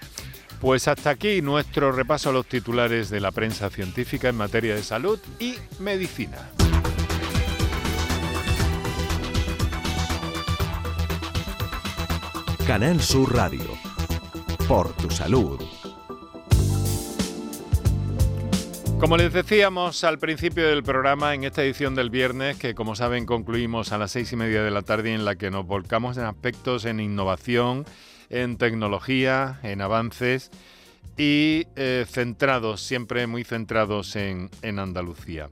Pues 0.59 0.87
hasta 0.87 1.09
aquí 1.09 1.41
nuestro 1.41 1.91
repaso 1.91 2.29
a 2.29 2.33
los 2.33 2.45
titulares 2.45 3.09
de 3.09 3.19
la 3.19 3.31
prensa 3.31 3.69
científica 3.69 4.29
en 4.29 4.35
materia 4.35 4.75
de 4.75 4.83
salud 4.83 5.19
y 5.39 5.55
medicina. 5.79 6.37
Canal 12.67 13.01
Sur 13.01 13.33
Radio. 13.35 13.65
Por 14.67 14.93
tu 14.93 15.09
salud. 15.09 15.59
Como 19.01 19.17
les 19.17 19.33
decíamos 19.33 20.03
al 20.03 20.19
principio 20.19 20.69
del 20.69 20.83
programa, 20.83 21.33
en 21.33 21.43
esta 21.43 21.63
edición 21.63 21.95
del 21.95 22.11
viernes, 22.11 22.57
que 22.57 22.75
como 22.75 22.95
saben 22.95 23.25
concluimos 23.25 23.91
a 23.91 23.97
las 23.97 24.11
seis 24.11 24.31
y 24.31 24.35
media 24.35 24.61
de 24.61 24.69
la 24.69 24.83
tarde, 24.83 25.11
en 25.11 25.25
la 25.25 25.35
que 25.35 25.49
nos 25.49 25.65
volcamos 25.65 26.17
en 26.17 26.25
aspectos 26.25 26.85
en 26.85 26.99
innovación, 26.99 27.83
en 28.29 28.57
tecnología, 28.57 29.59
en 29.63 29.81
avances 29.81 30.51
y 31.17 31.65
eh, 31.75 32.05
centrados, 32.07 32.81
siempre 32.81 33.25
muy 33.25 33.43
centrados 33.43 34.15
en, 34.15 34.51
en 34.61 34.77
Andalucía. 34.77 35.49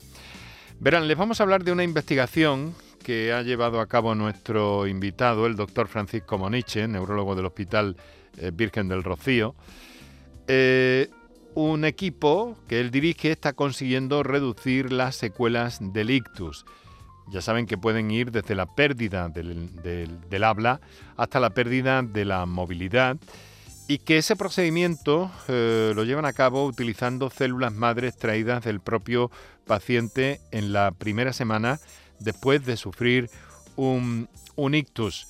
Verán, 0.80 1.08
les 1.08 1.18
vamos 1.18 1.40
a 1.40 1.44
hablar 1.44 1.64
de 1.64 1.72
una 1.72 1.84
investigación 1.84 2.76
que 3.04 3.34
ha 3.34 3.42
llevado 3.42 3.80
a 3.80 3.88
cabo 3.88 4.14
nuestro 4.14 4.86
invitado, 4.86 5.48
el 5.48 5.56
doctor 5.56 5.88
Francisco 5.88 6.38
Moniche, 6.38 6.88
neurólogo 6.88 7.34
del 7.34 7.48
Hospital 7.48 7.98
eh, 8.38 8.52
Virgen 8.54 8.88
del 8.88 9.04
Rocío. 9.04 9.56
Eh, 10.48 11.10
un 11.60 11.84
equipo 11.84 12.56
que 12.70 12.80
él 12.80 12.90
dirige 12.90 13.32
está 13.32 13.52
consiguiendo 13.52 14.24
reducir 14.24 14.94
las 14.94 15.18
secuelas 15.18 15.80
del 15.82 16.10
ictus. 16.10 16.66
Ya 17.28 17.42
saben 17.42 17.66
que 17.66 17.78
pueden 17.78 18.10
ir 18.12 18.32
desde 18.32 18.56
la 18.56 18.66
pérdida 18.66 19.28
del, 19.28 20.44
habla 20.44 20.80
hasta 21.18 21.42
la 21.42 21.50
pérdida 21.50 22.02
de 22.02 22.24
la 22.24 22.46
movilidad 22.46 23.18
y 23.90 23.98
que 23.98 24.18
ese 24.18 24.38
procedimiento 24.38 25.30
eh, 25.50 25.92
lo 25.96 26.06
llevan 26.06 26.26
a 26.26 26.34
cabo 26.34 26.66
utilizando 26.66 27.30
células 27.30 27.74
madres 27.74 28.16
traídas 28.16 28.64
del 28.64 28.80
propio 28.80 29.30
paciente 29.68 30.40
en 30.52 30.72
la 30.72 30.92
primera 30.92 31.34
semana 31.34 31.80
después 32.20 32.66
de 32.66 32.78
sufrir 32.78 33.30
un, 33.76 34.30
ictus. 34.56 35.28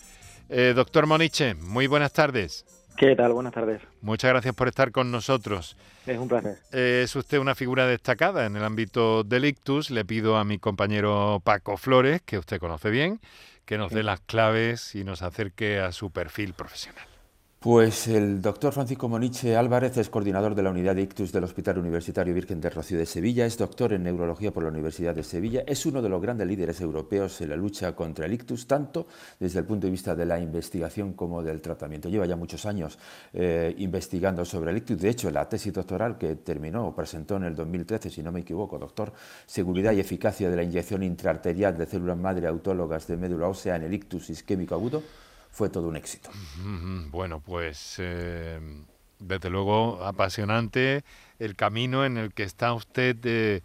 Eh, 0.50 0.74
doctor 0.75 1.07
Moniche, 1.07 1.55
muy 1.55 1.88
buenas 1.88 2.13
tardes. 2.13 2.65
¿Qué 2.98 3.15
tal? 3.15 3.34
Buenas 3.34 3.53
tardes. 3.53 3.81
Muchas 4.01 4.29
gracias 4.31 4.53
por 4.53 4.67
estar 4.67 4.91
con 4.91 5.12
nosotros. 5.12 5.77
Es 6.05 6.17
un 6.17 6.27
placer. 6.27 6.58
Es 6.72 7.15
usted 7.15 7.38
una 7.38 7.55
figura 7.55 7.88
destacada 7.88 8.46
en 8.46 8.55
el 8.55 8.63
ámbito 8.63 9.24
del 9.24 9.46
ictus. 9.46 9.89
Le 9.89 10.03
pido 10.05 10.38
a 10.38 10.43
mi 10.43 10.60
compañero 10.60 11.41
Paco 11.43 11.77
Flores, 11.77 12.22
que 12.22 12.38
usted 12.38 12.60
conoce 12.60 12.89
bien, 12.89 13.19
que 13.65 13.77
nos 13.77 13.91
dé 13.91 14.03
las 14.03 14.19
claves 14.22 14.96
y 14.96 15.03
nos 15.03 15.22
acerque 15.22 15.79
a 15.79 15.91
su 15.91 16.12
perfil 16.12 16.53
profesional. 16.53 17.05
Pues 17.59 18.07
el 18.07 18.41
doctor 18.41 18.71
Francisco 18.71 19.09
Moniche 19.09 19.57
Álvarez 19.57 19.97
es 19.97 20.09
coordinador 20.09 20.55
de 20.55 20.63
la 20.63 20.69
unidad 20.69 20.95
de 20.95 21.01
ictus 21.01 21.33
del 21.33 21.43
Hospital 21.43 21.77
Universitario 21.77 22.33
Virgen 22.33 22.61
de 22.61 22.69
Rocío 22.69 22.97
de 22.97 23.05
Sevilla, 23.05 23.45
es 23.45 23.57
doctor 23.57 23.91
en 23.91 24.03
neurología 24.03 24.53
por 24.53 24.63
la 24.63 24.69
Universidad 24.69 25.13
de 25.13 25.23
Sevilla, 25.23 25.65
es 25.67 25.85
uno 25.85 26.01
de 26.01 26.07
los 26.07 26.21
grandes 26.21 26.47
líderes 26.47 26.79
europeos 26.79 27.41
en 27.41 27.49
la 27.49 27.57
lucha 27.57 27.93
contra 27.97 28.27
el 28.27 28.31
ictus, 28.31 28.65
tanto 28.65 29.07
desde 29.37 29.59
el 29.59 29.65
punto 29.65 29.87
de 29.87 29.91
vista 29.91 30.15
de 30.15 30.25
la 30.25 30.39
investigación 30.39 31.11
como 31.11 31.43
del 31.43 31.59
tratamiento. 31.59 32.07
Lleva 32.07 32.25
ya 32.25 32.37
muchos 32.37 32.65
años 32.65 32.97
eh, 33.33 33.75
investigando 33.79 34.45
sobre 34.45 34.71
el 34.71 34.77
ictus, 34.77 34.97
de 34.97 35.09
hecho 35.09 35.29
la 35.29 35.49
tesis 35.49 35.73
doctoral 35.73 36.17
que 36.17 36.37
terminó 36.37 36.87
o 36.87 36.95
presentó 36.95 37.35
en 37.35 37.43
el 37.43 37.55
2013, 37.57 38.09
si 38.09 38.23
no 38.23 38.31
me 38.31 38.39
equivoco, 38.39 38.79
doctor, 38.79 39.11
seguridad 39.45 39.91
y 39.91 39.99
eficacia 39.99 40.49
de 40.49 40.55
la 40.55 40.63
inyección 40.63 41.03
intraarterial 41.03 41.77
de 41.77 41.85
células 41.87 42.17
madre 42.17 42.47
autólogas 42.47 43.05
de 43.05 43.17
médula 43.17 43.49
ósea 43.49 43.75
en 43.75 43.83
el 43.83 43.93
ictus 43.93 44.29
isquémico 44.29 44.75
agudo, 44.75 45.03
fue 45.49 45.69
todo 45.69 45.87
un 45.87 45.95
éxito. 45.95 46.29
Bueno, 47.11 47.41
pues 47.41 47.97
eh, 47.99 48.59
desde 49.19 49.49
luego 49.49 50.03
apasionante 50.03 51.03
el 51.39 51.55
camino 51.55 52.05
en 52.05 52.17
el 52.17 52.33
que 52.33 52.43
está 52.43 52.73
usted 52.73 53.17
eh, 53.25 53.61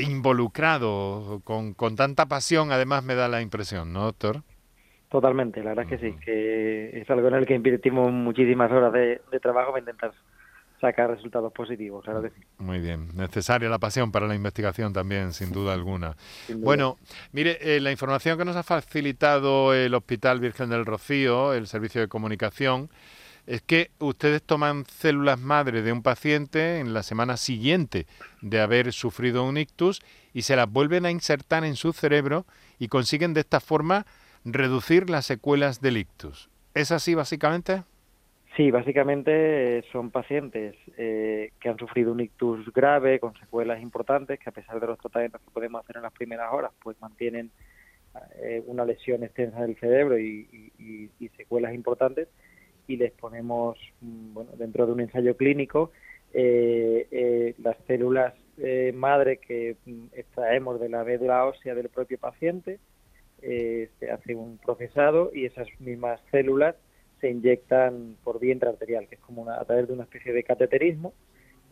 involucrado 0.00 1.40
con, 1.44 1.74
con, 1.74 1.96
tanta 1.96 2.26
pasión, 2.26 2.72
además 2.72 3.04
me 3.04 3.14
da 3.14 3.28
la 3.28 3.42
impresión, 3.42 3.92
¿no, 3.92 4.04
doctor? 4.04 4.42
Totalmente, 5.08 5.62
la 5.62 5.70
verdad 5.70 5.84
es 5.84 6.00
que 6.00 6.10
sí, 6.10 6.16
que 6.24 7.00
es 7.00 7.08
algo 7.10 7.28
en 7.28 7.34
el 7.34 7.46
que 7.46 7.54
invertimos 7.54 8.10
muchísimas 8.12 8.70
horas 8.72 8.92
de, 8.92 9.20
de 9.30 9.40
trabajo 9.40 9.70
para 9.70 9.80
intentar 9.80 10.12
sacar 10.86 11.10
resultados 11.10 11.52
positivos, 11.52 12.04
claro 12.04 12.22
que 12.22 12.30
sí. 12.30 12.40
Muy 12.58 12.78
bien, 12.78 13.08
necesaria 13.14 13.68
la 13.68 13.78
pasión 13.78 14.12
para 14.12 14.26
la 14.26 14.34
investigación 14.34 14.92
también, 14.92 15.32
sin 15.32 15.52
duda 15.52 15.74
alguna. 15.74 16.16
Bueno, 16.56 16.96
mire, 17.32 17.58
eh, 17.60 17.80
la 17.80 17.92
información 17.92 18.38
que 18.38 18.44
nos 18.44 18.56
ha 18.56 18.62
facilitado 18.62 19.74
el 19.74 19.94
Hospital 19.94 20.40
Virgen 20.40 20.70
del 20.70 20.84
Rocío, 20.84 21.52
el 21.52 21.66
Servicio 21.66 22.00
de 22.00 22.08
Comunicación, 22.08 22.88
es 23.46 23.62
que 23.62 23.90
ustedes 23.98 24.42
toman 24.42 24.84
células 24.86 25.38
madre 25.38 25.82
de 25.82 25.92
un 25.92 26.02
paciente 26.02 26.80
en 26.80 26.92
la 26.92 27.02
semana 27.02 27.36
siguiente 27.36 28.06
de 28.42 28.60
haber 28.60 28.92
sufrido 28.92 29.44
un 29.44 29.56
ictus 29.56 30.02
y 30.34 30.42
se 30.42 30.56
las 30.56 30.68
vuelven 30.68 31.06
a 31.06 31.10
insertar 31.10 31.64
en 31.64 31.76
su 31.76 31.92
cerebro 31.92 32.46
y 32.78 32.88
consiguen 32.88 33.34
de 33.34 33.40
esta 33.40 33.60
forma 33.60 34.06
reducir 34.44 35.10
las 35.10 35.26
secuelas 35.26 35.80
del 35.80 35.96
ictus. 35.96 36.48
¿Es 36.74 36.90
así 36.90 37.14
básicamente? 37.14 37.84
Sí, 38.56 38.70
básicamente 38.70 39.78
eh, 39.78 39.84
son 39.92 40.10
pacientes 40.10 40.74
eh, 40.96 41.52
que 41.60 41.68
han 41.68 41.76
sufrido 41.76 42.12
un 42.12 42.20
ictus 42.20 42.72
grave 42.72 43.20
con 43.20 43.34
secuelas 43.38 43.82
importantes 43.82 44.38
que 44.38 44.48
a 44.48 44.52
pesar 44.52 44.80
de 44.80 44.86
los 44.86 44.98
tratamientos 44.98 45.42
que 45.42 45.50
podemos 45.50 45.84
hacer 45.84 45.96
en 45.96 46.02
las 46.02 46.12
primeras 46.14 46.50
horas, 46.54 46.72
pues 46.82 46.98
mantienen 47.02 47.50
eh, 48.38 48.62
una 48.66 48.86
lesión 48.86 49.22
extensa 49.24 49.60
del 49.60 49.76
cerebro 49.76 50.18
y, 50.18 50.72
secuelas 51.36 51.74
importantes 51.74 52.28
y 52.88 52.96
les 52.96 53.12
ponemos, 53.12 53.76
mm, 54.00 54.32
bueno, 54.32 54.52
dentro 54.56 54.86
de 54.86 54.92
un 54.92 55.00
ensayo 55.00 55.36
clínico, 55.36 55.92
las 56.32 57.76
células 57.86 58.32
madre 58.94 59.36
que 59.36 59.76
mm, 59.84 60.06
extraemos 60.14 60.80
de 60.80 60.88
la 60.88 61.04
médula 61.04 61.44
ósea 61.44 61.74
del 61.74 61.90
propio 61.90 62.16
paciente, 62.16 62.78
se 63.38 64.10
hace 64.10 64.34
un 64.34 64.56
procesado 64.56 65.30
y 65.34 65.44
esas 65.44 65.68
mismas 65.78 66.20
células 66.30 66.74
se 67.20 67.30
inyectan 67.30 68.16
por 68.22 68.38
vientre 68.38 68.68
arterial, 68.68 69.08
que 69.08 69.16
es 69.16 69.20
como 69.20 69.48
a 69.48 69.64
través 69.64 69.86
de 69.86 69.94
una 69.94 70.04
especie 70.04 70.32
de 70.32 70.44
cateterismo, 70.44 71.12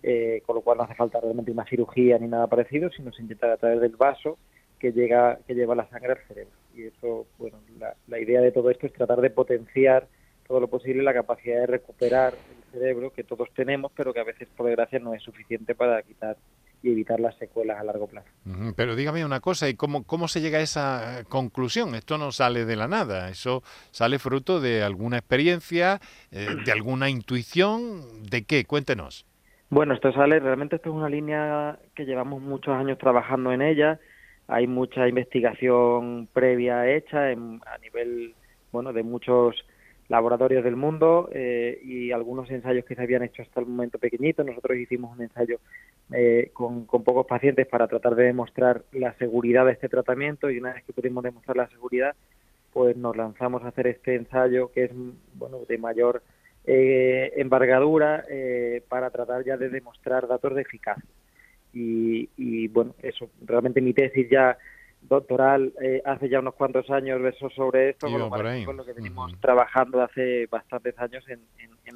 eh, 0.02 0.42
con 0.46 0.56
lo 0.56 0.62
cual 0.62 0.78
no 0.78 0.84
hace 0.84 0.94
falta 0.94 1.20
realmente 1.20 1.50
una 1.50 1.64
cirugía 1.66 2.18
ni 2.18 2.28
nada 2.28 2.46
parecido, 2.46 2.90
sino 2.90 3.12
se 3.12 3.22
inyecta 3.22 3.52
a 3.52 3.56
través 3.56 3.80
del 3.80 3.96
vaso 3.96 4.38
que 4.78 4.92
llega 4.92 5.38
que 5.46 5.54
lleva 5.54 5.74
la 5.74 5.88
sangre 5.88 6.12
al 6.12 6.28
cerebro. 6.28 6.52
Y 6.74 6.84
eso, 6.84 7.26
bueno, 7.38 7.58
la, 7.78 7.94
la 8.08 8.18
idea 8.18 8.40
de 8.40 8.52
todo 8.52 8.70
esto 8.70 8.86
es 8.86 8.92
tratar 8.92 9.20
de 9.20 9.30
potenciar 9.30 10.06
todo 10.46 10.60
lo 10.60 10.68
posible 10.68 11.02
la 11.02 11.14
capacidad 11.14 11.60
de 11.60 11.66
recuperar 11.66 12.34
el 12.34 12.72
cerebro 12.72 13.12
que 13.12 13.24
todos 13.24 13.48
tenemos, 13.54 13.92
pero 13.96 14.12
que 14.12 14.20
a 14.20 14.24
veces, 14.24 14.48
por 14.56 14.66
desgracia, 14.66 14.98
no 14.98 15.14
es 15.14 15.22
suficiente 15.22 15.74
para 15.74 16.02
quitar 16.02 16.36
y 16.84 16.90
evitar 16.92 17.18
las 17.18 17.34
secuelas 17.36 17.80
a 17.80 17.84
largo 17.84 18.06
plazo. 18.06 18.28
Pero 18.76 18.94
dígame 18.94 19.24
una 19.24 19.40
cosa, 19.40 19.70
¿y 19.70 19.74
cómo, 19.74 20.04
cómo 20.04 20.28
se 20.28 20.42
llega 20.42 20.58
a 20.58 20.60
esa 20.60 21.24
conclusión? 21.30 21.94
Esto 21.94 22.18
no 22.18 22.30
sale 22.30 22.66
de 22.66 22.76
la 22.76 22.88
nada, 22.88 23.30
eso 23.30 23.62
sale 23.90 24.18
fruto 24.18 24.60
de 24.60 24.82
alguna 24.82 25.16
experiencia, 25.16 25.98
eh, 26.30 26.46
de 26.62 26.72
alguna 26.72 27.08
intuición, 27.08 28.22
¿de 28.28 28.44
qué? 28.44 28.66
Cuéntenos. 28.66 29.24
Bueno, 29.70 29.94
esto 29.94 30.12
sale, 30.12 30.38
realmente 30.40 30.76
esto 30.76 30.90
es 30.90 30.94
una 30.94 31.08
línea 31.08 31.78
que 31.94 32.04
llevamos 32.04 32.42
muchos 32.42 32.74
años 32.74 32.98
trabajando 32.98 33.50
en 33.50 33.62
ella, 33.62 33.98
hay 34.46 34.66
mucha 34.66 35.08
investigación 35.08 36.28
previa 36.34 36.86
hecha 36.94 37.30
a 37.30 37.78
nivel, 37.78 38.34
bueno, 38.72 38.92
de 38.92 39.02
muchos 39.02 39.64
laboratorios 40.08 40.62
del 40.64 40.76
mundo 40.76 41.30
eh, 41.32 41.80
y 41.82 42.12
algunos 42.12 42.50
ensayos 42.50 42.84
que 42.84 42.94
se 42.94 43.02
habían 43.02 43.22
hecho 43.22 43.42
hasta 43.42 43.60
el 43.60 43.66
momento 43.66 43.98
pequeñitos. 43.98 44.44
Nosotros 44.44 44.76
hicimos 44.76 45.16
un 45.16 45.22
ensayo 45.22 45.58
eh, 46.12 46.50
con, 46.52 46.86
pocos 46.86 47.26
pacientes 47.26 47.66
para 47.66 47.88
tratar 47.88 48.14
de 48.14 48.24
demostrar 48.24 48.82
la 48.92 49.14
seguridad 49.14 49.66
de 49.66 49.72
este 49.72 49.88
tratamiento 49.88 50.50
y 50.50 50.58
una 50.58 50.74
vez 50.74 50.84
que 50.84 50.92
pudimos 50.92 51.24
demostrar 51.24 51.56
la 51.56 51.68
seguridad, 51.68 52.14
pues 52.72 52.96
nos 52.96 53.16
lanzamos 53.16 53.62
a 53.62 53.68
hacer 53.68 53.86
este 53.86 54.14
ensayo 54.16 54.70
que 54.72 54.84
es 54.84 54.90
bueno 55.34 55.58
de 55.68 55.78
mayor 55.78 56.22
eh, 56.66 57.32
embargadura 57.36 58.24
para 58.88 59.10
tratar 59.10 59.44
ya 59.44 59.56
de 59.56 59.68
demostrar 59.68 60.26
datos 60.26 60.54
de 60.54 60.62
eficacia. 60.62 61.04
Y, 61.72 62.28
y 62.36 62.68
bueno, 62.68 62.94
eso, 63.02 63.28
realmente 63.44 63.80
mi 63.80 63.92
tesis 63.92 64.28
ya 64.30 64.56
doctoral 65.08 65.72
eh, 65.82 66.02
hace 66.04 66.28
ya 66.28 66.40
unos 66.40 66.54
cuantos 66.54 66.88
años 66.90 67.20
verso 67.20 67.50
sobre 67.50 67.90
esto, 67.90 68.06
con 68.08 68.76
lo, 68.76 68.84
que 68.84 68.92
venimos 68.92 69.32
trabajando 69.40 70.02
hace 70.02 70.46
bastantes 70.46 70.98
años 70.98 71.24
en, 71.28 71.40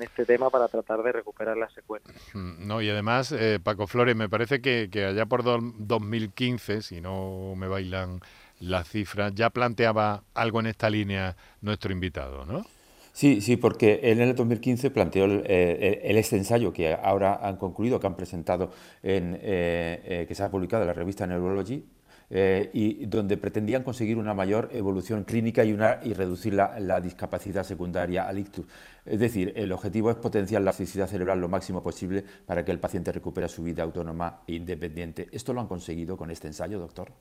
este 0.01 0.25
tema 0.25 0.49
para 0.49 0.69
tratar 0.69 1.03
de 1.03 1.11
recuperar 1.11 1.57
las 1.57 1.73
secuelas. 1.73 2.07
No, 2.33 2.81
y 2.81 2.89
además, 2.89 3.33
eh, 3.33 3.59
Paco 3.61 3.89
Flores, 3.89 4.15
me 4.15 4.29
parece 4.29 4.61
que, 4.61 4.89
allá 5.05 5.27
por 5.27 5.43
2015, 5.43 6.83
si 6.83 7.01
no 7.01 7.55
me 7.57 7.67
bailan 7.67 8.21
las 8.61 8.89
cifras, 8.89 9.35
ya 9.35 9.51
planteaba 9.51 10.23
algo 10.35 10.61
en 10.61 10.67
esta 10.67 10.89
línea 10.89 11.35
nuestro 11.63 11.91
invitado, 11.91 12.47
¿no? 12.47 12.65
Sí, 13.13 13.41
sí, 13.41 13.57
porque 13.57 13.99
en 14.05 14.21
el 14.21 14.37
2015 14.37 14.91
planteó 14.93 15.25
el, 15.25 15.43
eh, 15.47 16.01
este 16.05 16.37
ensayo 16.37 16.73
que 16.73 16.95
ahora 16.95 17.41
han 17.43 17.57
concluido, 17.57 17.99
que 17.99 18.07
han 18.07 18.15
presentado, 18.15 18.71
en, 19.03 19.35
que 19.41 20.33
se 20.33 20.43
ha 20.45 20.49
publicado 20.49 20.85
en 20.85 20.89
la 20.89 20.95
revista 20.95 21.27
Neurology, 21.27 21.85
eh, 22.31 22.69
y 22.75 23.07
donde 23.07 23.39
pretendían 23.39 23.83
conseguir 23.83 24.19
una 24.19 24.35
mayor 24.35 24.69
evolución 24.73 25.25
clínica 25.25 25.65
y, 25.65 25.73
una, 25.73 26.01
y 26.03 26.13
reducir 26.13 26.53
la, 26.53 27.01
discapacidad 27.01 27.65
secundaria 27.65 28.29
al 28.29 28.39
ictus. 28.39 28.67
Es 29.07 29.19
decir, 29.19 29.53
el 29.57 29.73
objetivo 29.73 30.11
es 30.11 30.17
potenciar 30.17 30.63
la 30.63 30.73
felicidad 30.73 31.07
cerebral 31.07 31.41
lo 31.41 31.49
máximo 31.49 31.83
posible 31.83 32.25
para 32.45 32.65
que 32.65 32.73
el 32.73 32.81
paciente 32.81 33.13
recupere 33.13 33.49
su 33.49 33.63
vida 33.63 33.83
autónoma 33.83 34.43
e 34.47 34.55
independiente. 34.55 35.29
¿Esto 35.33 35.55
lo 35.55 35.61
han 35.61 35.69
conseguido 35.69 36.17
con 36.19 36.31
este 36.31 36.49
ensayo, 36.49 36.79
doctor? 36.79 37.13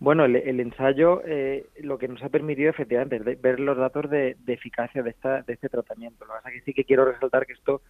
Bueno, 0.00 0.26
el, 0.26 0.60
ensayo 0.60 1.22
eh, 1.26 1.66
lo 1.80 1.98
que 1.98 2.06
nos 2.06 2.22
ha 2.22 2.28
permitido 2.28 2.70
efectivamente 2.70 3.16
es 3.16 3.40
ver 3.40 3.58
los 3.58 3.76
datos 3.76 4.08
de, 4.08 4.36
eficacia 4.46 5.02
de, 5.02 5.10
esta, 5.10 5.42
de 5.42 5.54
este 5.54 5.68
tratamiento. 5.68 6.24
Lo 6.24 6.34
que 6.34 6.36
pasa 6.36 6.48
es 6.50 6.54
que 6.54 6.64
sí 6.66 6.72
que 6.72 6.84
quiero 6.84 7.04
resaltar 7.04 7.46
que 7.46 7.54
esto 7.54 7.82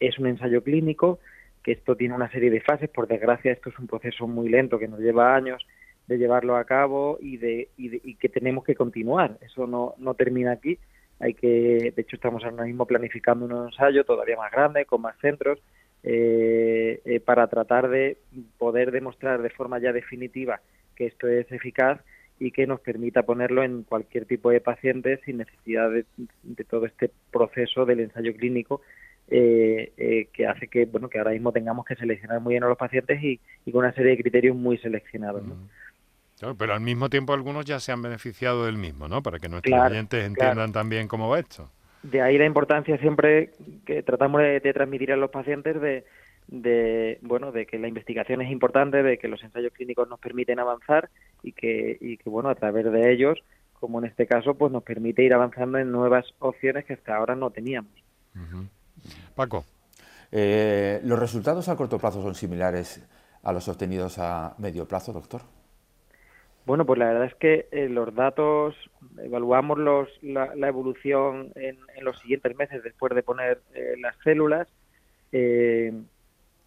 es 0.00 0.18
un 0.18 0.26
ensayo 0.26 0.64
clínico, 0.64 1.20
que 1.64 1.72
esto 1.72 1.96
tiene 1.96 2.14
una 2.14 2.30
serie 2.30 2.50
de 2.50 2.60
fases. 2.60 2.88
Por 2.90 3.08
desgracia, 3.08 3.50
esto 3.50 3.70
es 3.70 3.78
un 3.78 3.88
proceso 3.88 4.28
muy 4.28 4.48
lento 4.48 4.78
que 4.78 4.86
nos 4.86 5.00
lleva 5.00 5.34
años 5.34 5.66
de 6.06 6.18
llevarlo 6.18 6.56
a 6.56 6.64
cabo 6.64 7.18
y, 7.20 7.38
de, 7.38 7.70
y, 7.76 8.14
que 8.16 8.28
tenemos 8.28 8.62
que 8.62 8.74
continuar. 8.74 9.38
Eso 9.40 9.66
no, 9.66 9.94
no 9.98 10.14
termina 10.14 10.52
aquí. 10.52 10.78
Hay 11.18 11.34
que, 11.34 11.92
de 11.96 12.02
hecho, 12.02 12.16
estamos 12.16 12.44
ahora 12.44 12.64
mismo 12.64 12.86
planificando 12.86 13.46
un 13.46 13.68
ensayo 13.68 14.04
todavía 14.04 14.36
más 14.36 14.52
grande, 14.52 14.84
con 14.84 15.00
más 15.00 15.16
centros, 15.20 15.58
eh, 16.02 17.00
eh, 17.06 17.20
para 17.20 17.46
tratar 17.46 17.88
de 17.88 18.18
poder 18.58 18.92
demostrar 18.92 19.40
de 19.40 19.48
forma 19.48 19.78
ya 19.78 19.92
definitiva 19.92 20.60
que 20.94 21.06
esto 21.06 21.28
es 21.28 21.50
eficaz 21.50 22.00
y 22.38 22.50
que 22.50 22.66
nos 22.66 22.80
permita 22.80 23.22
ponerlo 23.22 23.62
en 23.62 23.84
cualquier 23.84 24.26
tipo 24.26 24.50
de 24.50 24.60
paciente 24.60 25.20
sin 25.24 25.38
necesidad 25.38 25.90
de, 25.90 26.04
todo 26.64 26.84
este 26.86 27.10
proceso 27.30 27.86
del 27.86 28.00
ensayo 28.00 28.34
clínico 28.34 28.82
eh, 29.28 29.92
eh, 29.96 30.28
que 30.32 30.46
hace 30.46 30.68
que 30.68 30.84
bueno 30.84 31.08
que 31.08 31.18
ahora 31.18 31.30
mismo 31.30 31.52
tengamos 31.52 31.86
que 31.86 31.96
seleccionar 31.96 32.40
muy 32.40 32.52
bien 32.54 32.64
a 32.64 32.68
los 32.68 32.76
pacientes 32.76 33.22
y, 33.22 33.40
con 33.70 33.84
una 33.84 33.92
serie 33.92 34.12
de 34.12 34.18
criterios 34.18 34.56
muy 34.56 34.78
seleccionados. 34.78 35.42
pero 36.58 36.74
al 36.74 36.80
mismo 36.80 37.08
tiempo 37.08 37.32
algunos 37.32 37.64
ya 37.64 37.80
se 37.80 37.92
han 37.92 38.02
beneficiado 38.02 38.66
del 38.66 38.76
mismo, 38.76 39.08
¿no? 39.08 39.22
Para 39.22 39.38
que 39.38 39.48
nuestros 39.48 39.88
clientes 39.88 40.24
entiendan 40.24 40.72
también 40.72 41.08
cómo 41.08 41.28
va 41.28 41.38
esto. 41.38 41.70
De 42.02 42.20
ahí 42.20 42.36
la 42.36 42.44
importancia 42.44 42.98
siempre 42.98 43.50
que 43.86 44.02
tratamos 44.02 44.42
de 44.42 44.72
transmitir 44.74 45.10
a 45.12 45.16
los 45.16 45.30
pacientes 45.30 45.80
de, 45.80 46.04
de 46.48 47.18
bueno 47.22 47.52
de 47.52 47.66
que 47.66 47.78
la 47.78 47.88
investigación 47.88 48.42
es 48.42 48.50
importante 48.50 49.02
de 49.02 49.18
que 49.18 49.28
los 49.28 49.42
ensayos 49.42 49.72
clínicos 49.72 50.08
nos 50.08 50.20
permiten 50.20 50.58
avanzar 50.58 51.08
y 51.42 51.52
que 51.52 51.96
y 52.00 52.16
que 52.18 52.28
bueno 52.28 52.48
a 52.48 52.54
través 52.54 52.90
de 52.90 53.12
ellos 53.12 53.42
como 53.72 53.98
en 53.98 54.06
este 54.06 54.26
caso 54.26 54.54
pues 54.54 54.70
nos 54.70 54.82
permite 54.82 55.22
ir 55.22 55.32
avanzando 55.32 55.78
en 55.78 55.90
nuevas 55.90 56.26
opciones 56.38 56.84
que 56.84 56.94
hasta 56.94 57.16
ahora 57.16 57.34
no 57.34 57.50
teníamos 57.50 57.92
Paco 59.34 59.64
eh, 60.32 61.00
los 61.04 61.18
resultados 61.18 61.68
a 61.68 61.76
corto 61.76 61.98
plazo 61.98 62.22
son 62.22 62.34
similares 62.34 63.06
a 63.42 63.52
los 63.52 63.68
obtenidos 63.68 64.18
a 64.18 64.54
medio 64.58 64.86
plazo 64.86 65.12
doctor 65.12 65.42
bueno, 66.66 66.86
pues 66.86 66.98
la 66.98 67.06
verdad 67.06 67.26
es 67.26 67.34
que 67.34 67.68
eh, 67.72 67.90
los 67.90 68.14
datos, 68.14 68.74
evaluamos 69.18 69.78
los, 69.78 70.08
la, 70.22 70.46
evolución 70.66 71.52
en, 71.56 71.76
los 72.00 72.18
siguientes 72.20 72.56
meses 72.56 72.82
después 72.82 73.14
de 73.14 73.22
poner 73.22 73.60
eh, 73.74 73.96
las 74.00 74.16
células. 74.24 74.66
Eh, 75.30 75.92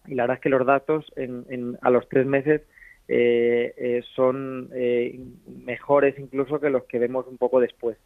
y 0.06 0.14
la 0.14 0.22
verdad 0.22 0.36
es 0.36 0.40
que 0.40 0.48
los 0.50 0.64
datos 0.64 1.04
en, 1.16 1.78
a 1.82 1.90
los 1.90 2.08
tres 2.08 2.26
meses 2.26 2.62
eh, 3.08 3.74
eh, 3.76 4.02
son 4.14 4.70
eh, 4.72 5.18
mejores 5.64 6.18
incluso 6.18 6.60
que 6.60 6.70
los 6.70 6.84
que 6.84 6.98
vemos 6.98 7.26
un 7.26 7.36
poco 7.36 7.60
después. 7.60 7.98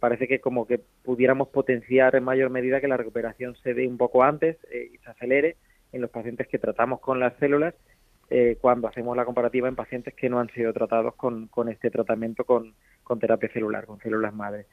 Parece 0.00 0.26
que 0.26 0.40
como 0.40 0.66
que 0.66 0.80
pudiéramos 1.04 1.48
potenciar 1.48 2.16
en 2.16 2.24
mayor 2.24 2.50
medida 2.50 2.80
que 2.80 2.88
la 2.88 2.96
recuperación 2.96 3.56
se 3.62 3.74
dé 3.74 3.86
un 3.86 3.98
poco 3.98 4.22
antes 4.24 4.56
y 4.72 4.96
se 4.98 5.10
acelere 5.10 5.56
en 5.92 6.00
los 6.00 6.10
pacientes 6.10 6.48
que 6.48 6.58
tratamos 6.58 7.00
con 7.00 7.20
las 7.20 7.36
células 7.38 7.74
cuando 8.60 8.88
hacemos 8.88 9.16
la 9.16 9.26
comparativa 9.26 9.68
en 9.68 9.76
pacientes 9.76 10.14
que 10.14 10.30
no 10.30 10.40
han 10.40 10.48
sido 10.50 10.72
tratados 10.72 11.14
con, 11.14 11.48
con 11.48 11.68
este 11.68 11.90
tratamiento 11.90 12.44
con, 12.44 12.74
con, 13.04 13.20
terapia 13.20 13.50
celular, 13.52 13.84
con 13.84 14.00
células 14.00 14.34
madre. 14.34 14.66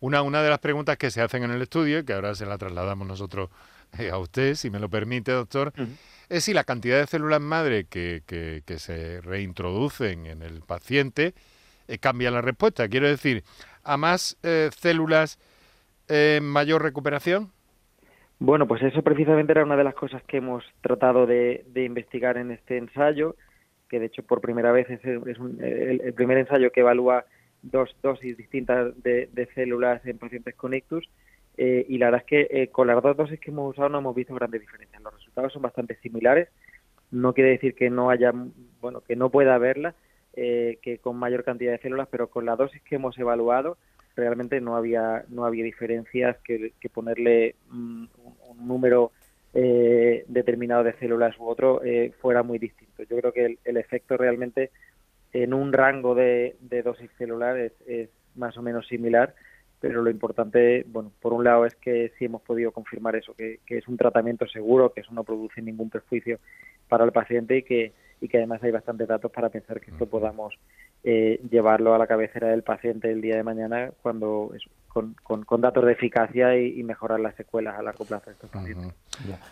Una, 0.00 0.22
una 0.22 0.42
de 0.42 0.50
las 0.50 0.60
preguntas 0.60 0.96
que 0.96 1.10
se 1.10 1.20
hacen 1.20 1.42
en 1.42 1.50
el 1.50 1.62
estudio, 1.62 2.04
que 2.04 2.12
ahora 2.12 2.34
se 2.34 2.46
la 2.46 2.56
trasladamos 2.58 3.06
nosotros 3.06 3.50
eh, 3.98 4.10
a 4.10 4.18
usted, 4.18 4.54
si 4.54 4.70
me 4.70 4.78
lo 4.78 4.88
permite, 4.88 5.32
doctor, 5.32 5.72
es 6.28 6.44
si 6.44 6.52
la 6.52 6.64
cantidad 6.64 6.98
de 6.98 7.06
células 7.06 7.40
madre 7.40 7.84
que, 7.84 8.22
que, 8.26 8.78
se 8.78 9.20
reintroducen 9.22 10.26
en 10.26 10.42
el 10.42 10.60
paciente 10.60 11.34
eh, 11.88 11.98
cambia 11.98 12.30
la 12.30 12.40
respuesta. 12.40 12.88
Quiero 12.88 13.08
decir, 13.08 13.42
¿a 13.82 13.96
más 13.96 14.38
eh, 14.42 14.70
células 14.72 15.38
mayor 16.40 16.82
recuperación? 16.82 17.52
Bueno, 18.38 18.66
pues 18.66 18.82
eso 18.82 19.02
precisamente 19.02 19.52
era 19.52 19.64
una 19.64 19.76
de 19.76 19.84
las 19.84 19.94
cosas 19.94 20.22
que 20.22 20.38
hemos 20.38 20.64
tratado 20.80 21.26
de, 21.26 21.64
investigar 21.74 22.38
en 22.38 22.50
este 22.50 22.78
ensayo, 22.78 23.36
que 23.90 24.00
de 24.00 24.06
hecho 24.06 24.22
por 24.22 24.40
primera 24.40 24.72
vez 24.72 24.88
es, 24.88 25.04
el, 25.04 26.14
primer 26.14 26.38
ensayo 26.38 26.70
que 26.70 26.80
evalúa 26.80 27.26
dos 27.62 27.94
dosis 28.00 28.38
distintas 28.38 28.94
de, 29.02 29.48
células 29.54 30.04
en 30.06 30.16
pacientes 30.16 30.54
con 30.54 30.72
ictus 30.72 31.10
eh, 31.58 31.84
y 31.88 31.98
la 31.98 32.06
verdad 32.06 32.20
es 32.20 32.26
que 32.26 32.62
eh, 32.62 32.68
con 32.68 32.86
las 32.86 33.02
dos 33.02 33.16
dosis 33.16 33.40
que 33.40 33.50
hemos 33.50 33.70
usado 33.70 33.88
no 33.88 33.98
hemos 33.98 34.14
visto 34.14 34.32
grandes 34.34 34.60
diferencias. 34.60 35.02
Los 35.02 35.14
resultados 35.14 35.52
son 35.52 35.62
bastante 35.62 35.96
similares. 35.96 36.48
No 37.10 37.34
quiere 37.34 37.50
decir 37.50 37.74
que 37.74 37.90
no 37.90 38.10
haya, 38.10 38.32
bueno, 38.80 39.00
que 39.00 39.16
no 39.16 39.30
pueda 39.30 39.56
haberla, 39.56 39.96
eh, 40.40 40.78
que 40.82 40.98
con 40.98 41.16
mayor 41.16 41.44
cantidad 41.44 41.72
de 41.72 41.78
células, 41.78 42.08
pero 42.10 42.28
con 42.28 42.46
la 42.46 42.56
dosis 42.56 42.82
que 42.82 42.96
hemos 42.96 43.18
evaluado 43.18 43.76
realmente 44.16 44.60
no 44.60 44.76
había 44.76 45.24
no 45.28 45.44
había 45.44 45.64
diferencias 45.64 46.36
que, 46.42 46.72
ponerle 46.92 47.54
mm, 47.70 48.06
un, 48.48 48.66
número 48.66 49.12
determinado 49.52 50.84
de 50.84 50.92
células 50.98 51.36
u 51.38 51.46
otro 51.46 51.80
fuera 52.20 52.42
muy 52.42 52.58
distinto. 52.58 53.02
Yo 53.02 53.16
creo 53.16 53.32
que 53.32 53.58
el, 53.64 53.76
efecto 53.76 54.16
realmente 54.16 54.70
en 55.32 55.52
un 55.52 55.72
rango 55.72 56.14
de, 56.14 56.56
dosis 56.84 57.10
celular 57.18 57.56
es 57.58 58.10
más 58.36 58.56
o 58.56 58.62
menos 58.62 58.86
similar 58.86 59.34
pero 59.80 60.02
lo 60.02 60.10
importante, 60.10 60.84
bueno, 60.88 61.12
por 61.20 61.32
un 61.32 61.44
lado 61.44 61.64
es 61.64 61.74
que 61.76 62.12
sí 62.18 62.24
hemos 62.24 62.42
podido 62.42 62.72
confirmar 62.72 63.14
eso, 63.16 63.34
que, 63.34 63.60
es 63.68 63.86
un 63.86 63.96
tratamiento 63.96 64.46
seguro, 64.46 64.92
que 64.92 65.02
eso 65.02 65.12
no 65.12 65.24
produce 65.24 65.62
ningún 65.62 65.88
perjuicio 65.88 66.38
para 66.88 67.04
el 67.04 67.12
paciente 67.12 67.58
y 67.58 67.62
que, 67.62 67.92
y 68.20 68.28
que 68.28 68.38
además 68.38 68.62
hay 68.62 68.70
bastantes 68.70 69.08
datos 69.08 69.30
para 69.30 69.48
pensar 69.48 69.80
que 69.80 69.90
esto 69.90 70.06
podamos 70.06 70.54
eh, 71.04 71.40
llevarlo 71.50 71.94
a 71.94 71.98
la 71.98 72.06
cabecera 72.06 72.48
del 72.48 72.62
paciente 72.62 73.10
el 73.10 73.20
día 73.20 73.36
de 73.36 73.44
mañana 73.44 73.92
cuando 74.02 74.52
con, 74.88 75.14
con, 75.44 75.60
datos 75.60 75.84
de 75.84 75.92
eficacia 75.92 76.58
y, 76.58 76.82
mejorar 76.82 77.20
las 77.20 77.36
secuelas 77.36 77.78
a 77.78 77.82
largo 77.82 78.04
plazo 78.04 78.26
de 78.26 78.32
estos 78.32 78.50
pacientes. 78.50 78.92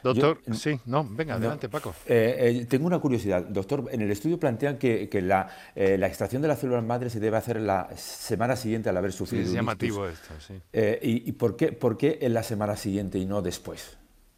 Doctor, 0.03 0.39
sí, 0.53 0.81
no, 0.87 1.07
venga, 1.09 1.35
adelante, 1.35 1.69
Paco. 1.69 1.95
Eh, 2.07 2.63
eh, 2.63 2.67
tengo 2.67 2.87
una 2.87 2.99
curiosidad. 2.99 3.45
Doctor, 3.45 3.85
en 3.93 4.01
el 4.01 4.11
estudio 4.11 4.41
plantean 4.41 4.77
que, 4.77 5.09
que 5.09 5.23
la, 5.23 5.49
la, 5.77 6.07
extracción 6.09 6.43
de 6.43 6.49
las 6.49 6.59
células 6.59 6.83
madre 6.83 7.11
se 7.11 7.21
debe 7.21 7.37
hacer 7.37 7.61
la 7.61 7.91
semana 7.97 8.57
siguiente 8.57 8.89
al 8.89 8.97
haber 8.97 9.13
sufrido. 9.13 9.45
Sí, 9.45 9.51
es 9.51 9.55
llamativo 9.55 10.09
esto, 10.09 10.35
sí. 10.41 10.55
¿Y, 10.73 11.29
y 11.29 11.33
por, 11.33 11.57
qué, 11.57 11.71
por 11.71 11.97
qué 11.97 12.19
en 12.23 12.35
la 12.35 12.43
semana 12.43 12.75
siguiente 12.77 13.19
y 13.19 13.27
no 13.27 13.41
después? 13.41 13.97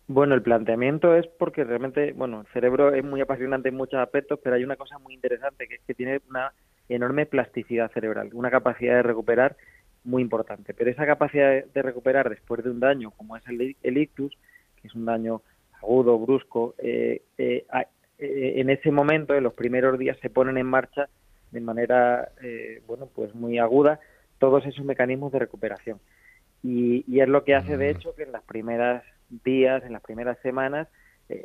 Bueno, 0.08 0.34
el 0.34 0.40
planteamiento 0.40 1.14
es 1.14 1.26
porque 1.26 1.64
realmente, 1.64 2.12
bueno, 2.12 2.40
el 2.40 2.46
cerebro 2.54 2.94
es 2.94 3.04
muy 3.04 3.20
apasionante 3.20 3.68
en 3.68 3.76
muchos 3.76 4.00
aspectos, 4.00 4.40
pero 4.42 4.56
hay 4.56 4.64
una 4.64 4.76
cosa 4.76 4.98
muy 4.98 5.12
interesante 5.12 5.68
que 5.68 5.74
es 5.74 5.82
que 5.86 5.92
tiene 5.92 6.22
una 6.30 6.54
enorme 6.88 7.26
plasticidad 7.26 7.90
cerebral, 7.92 8.30
una 8.32 8.50
capacidad 8.50 8.94
de 8.94 9.02
recuperar 9.02 9.56
muy 10.04 10.22
importante. 10.22 10.72
Pero 10.72 10.90
esa 10.90 11.04
capacidad 11.04 11.62
de 11.62 11.82
recuperar 11.82 12.30
después 12.30 12.64
de 12.64 12.70
un 12.70 12.80
daño, 12.80 13.10
como 13.10 13.36
es 13.36 13.42
el, 13.48 13.98
ictus, 13.98 14.34
que 14.80 14.88
es 14.88 14.94
un 14.94 15.04
daño 15.04 15.42
agudo, 15.82 16.18
brusco, 16.18 16.74
eh, 16.78 17.20
eh, 17.36 17.66
eh, 18.18 18.52
en 18.56 18.70
ese 18.70 18.90
momento, 18.90 19.34
en 19.34 19.44
los 19.44 19.52
primeros 19.52 19.98
días, 19.98 20.16
se 20.22 20.30
ponen 20.30 20.56
en 20.56 20.66
marcha 20.66 21.10
de 21.50 21.60
manera, 21.60 22.30
bueno, 22.86 23.10
pues 23.14 23.34
muy 23.34 23.58
aguda 23.58 24.00
todos 24.38 24.64
esos 24.64 24.86
mecanismos 24.86 25.32
de 25.32 25.40
recuperación. 25.40 26.00
Y, 26.62 27.04
y 27.06 27.20
es 27.20 27.28
lo 27.28 27.44
que 27.44 27.54
hace, 27.54 27.76
de 27.76 27.92
mm. 27.92 27.96
hecho, 27.96 28.14
que 28.14 28.22
en 28.22 28.32
las 28.32 28.42
primeras 28.44 29.04
días, 29.28 29.84
en 29.84 29.92
las 29.92 30.02
primeras 30.02 30.38
semanas, 30.40 30.88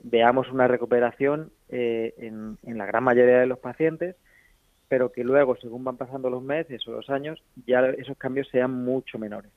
veamos 0.03 0.49
una 0.49 0.67
recuperación 0.67 1.51
en, 1.69 2.57
en 2.63 2.77
la 2.77 2.85
gran 2.85 3.03
mayoría 3.03 3.39
de 3.39 3.47
los 3.47 3.59
pacientes, 3.59 4.15
pero 4.87 5.11
que 5.11 5.23
luego, 5.23 5.55
según 5.57 5.83
van 5.83 5.97
pasando 5.97 6.29
los 6.29 6.43
meses 6.43 6.87
o 6.87 6.91
los 6.91 7.09
años, 7.09 7.43
ya 7.65 7.81
esos 7.97 8.17
cambios 8.17 8.47
sean 8.49 8.71
mucho 8.71 9.17
menores. 9.17 9.51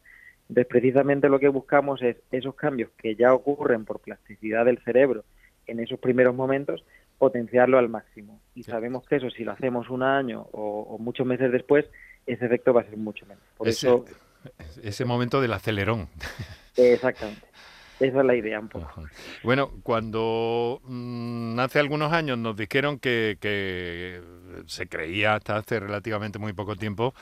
Entonces, 0.48 0.66
precisamente 0.68 1.28
lo 1.28 1.38
que 1.38 1.48
buscamos 1.48 2.00
es 2.02 2.16
esos 2.30 2.54
cambios 2.54 2.90
que 2.96 3.16
ya 3.16 3.34
ocurren 3.34 3.84
por 3.84 4.00
plasticidad 4.00 4.64
del 4.64 4.78
cerebro 4.78 5.24
en 5.66 5.80
esos 5.80 5.98
primeros 5.98 6.34
momentos, 6.34 6.84
potenciarlo 7.18 7.78
al 7.78 7.88
máximo. 7.88 8.40
Y 8.54 8.62
sabemos 8.62 9.04
que 9.06 9.16
eso, 9.16 9.30
si 9.30 9.42
lo 9.44 9.52
hacemos 9.52 9.90
un 9.90 10.02
año 10.02 10.46
o, 10.52 10.96
muchos 10.98 11.26
meses 11.26 11.50
después, 11.50 11.86
ese 12.26 12.46
efecto 12.46 12.72
va 12.72 12.82
a 12.82 12.84
ser 12.84 12.96
mucho 12.96 13.26
menos. 13.26 13.42
Por 13.56 13.68
ese, 13.68 13.88
eso, 13.88 14.04
ese 14.82 15.04
momento 15.04 15.40
del 15.40 15.52
acelerón. 15.52 16.08
Exactamente. 16.76 17.45
Esa 17.98 18.20
es 18.20 18.26
la 18.26 18.35
idea 18.35 18.61
un 18.61 18.68
poco. 18.68 19.04
Bueno, 19.42 19.70
cuando 19.82 20.80
mm, 20.85 21.59
hace 21.61 21.78
algunos 21.78 22.12
años 22.12 22.37
nos 22.37 22.56
dijeron 22.56 22.98
que, 22.98 23.38
que, 23.40 24.20
se 24.66 24.87
creía 24.87 25.35
hasta 25.35 25.56
hace 25.56 25.80
relativamente 25.80 26.38
muy 26.38 26.52
poco 26.52 26.76
tiempo 26.76 27.14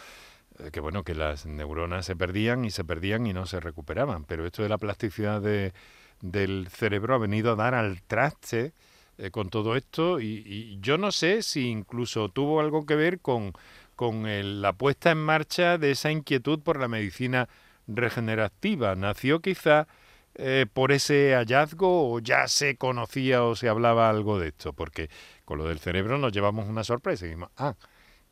eh, 0.58 0.70
que 0.72 0.80
bueno 0.80 1.02
que 1.02 1.14
las 1.14 1.46
neuronas 1.46 2.06
se 2.06 2.16
perdían 2.16 2.64
y 2.64 2.70
se 2.70 2.84
perdían 2.84 3.26
y 3.26 3.32
no 3.32 3.46
se 3.46 3.60
recuperaban, 3.60 4.24
pero 4.24 4.46
esto 4.46 4.62
de 4.62 4.68
la 4.68 4.78
plasticidad 4.78 5.40
de, 5.40 5.72
del 6.20 6.68
cerebro 6.70 7.14
ha 7.14 7.18
venido 7.18 7.52
a 7.52 7.56
dar 7.56 7.74
al 7.74 8.02
traste 8.02 8.72
eh, 9.18 9.30
con 9.30 9.50
todo 9.50 9.76
esto 9.76 10.20
y, 10.20 10.78
yo 10.80 10.98
no 10.98 11.12
sé 11.12 11.42
si 11.42 11.68
incluso 11.68 12.28
tuvo 12.28 12.60
algo 12.60 12.86
que 12.86 12.96
ver 12.96 13.20
con, 13.20 13.52
con 13.94 14.24
la 14.60 14.72
puesta 14.72 15.10
en 15.10 15.18
marcha 15.18 15.78
de 15.78 15.92
esa 15.92 16.10
inquietud 16.10 16.60
por 16.60 16.80
la 16.80 16.88
medicina 16.88 17.48
regenerativa. 17.86 18.94
Nació 18.96 19.40
quizá 19.40 19.86
eh, 20.36 20.66
por 20.72 20.92
ese 20.92 21.34
hallazgo 21.34 22.12
o 22.12 22.18
ya 22.20 22.48
se 22.48 22.76
conocía 22.76 23.44
o 23.44 23.54
se 23.54 23.68
hablaba 23.68 24.10
algo 24.10 24.38
de 24.38 24.48
esto? 24.48 24.72
Porque 24.72 25.08
con 25.44 25.58
lo 25.58 25.68
del 25.68 25.78
cerebro 25.78 26.18
nos 26.18 26.32
llevamos 26.32 26.68
una 26.68 26.84
sorpresa 26.84 27.24
y 27.24 27.28
dijimos, 27.28 27.50
ah, 27.56 27.74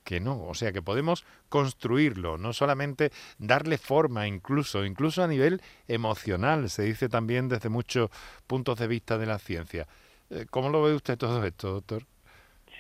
que 0.05 0.21
no, 0.21 0.45
o 0.45 0.55
sea 0.55 0.73
que 0.73 0.83
podemos 0.83 1.25
construirlo, 1.49 2.39
no 2.39 2.53
solamente 2.53 3.11
darle 3.39 3.79
forma, 3.79 4.27
incluso, 4.27 4.85
incluso 4.85 5.23
a 5.23 5.29
nivel 5.29 5.61
emocional, 5.87 6.69
se 6.71 6.83
dice 6.83 7.09
también 7.09 7.49
desde 7.49 7.69
muchos 7.69 8.11
puntos 8.47 8.79
de 8.79 8.89
vista 8.89 9.19
de 9.19 9.27
la 9.27 9.39
ciencia. 9.39 9.87
Eh, 10.31 10.47
¿Cómo 10.51 10.71
lo 10.71 10.83
ve 10.83 10.95
usted 10.95 11.17
todo 11.17 11.45
esto, 11.45 11.73
doctor? 11.73 12.03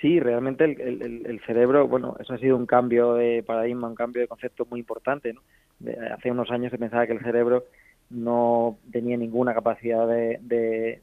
Sí, 0.00 0.18
realmente 0.18 0.64
el, 0.64 1.40
cerebro, 1.46 1.86
bueno, 1.86 2.16
eso 2.18 2.34
ha 2.34 2.38
sido 2.38 2.56
un 2.56 2.66
cambio 2.66 3.14
de 3.14 3.44
paradigma, 3.44 3.86
un 3.86 3.94
cambio 3.94 4.20
de 4.20 4.26
concepto 4.26 4.66
muy 4.68 4.80
importante. 4.80 5.32
hace 6.12 6.28
unos 6.28 6.50
años 6.50 6.72
se 6.72 6.78
pensaba 6.78 7.06
que 7.06 7.12
el 7.12 7.22
cerebro 7.22 7.66
no 8.12 8.78
tenía 8.92 9.16
ninguna 9.16 9.54
capacidad 9.54 10.06
de, 10.06 10.38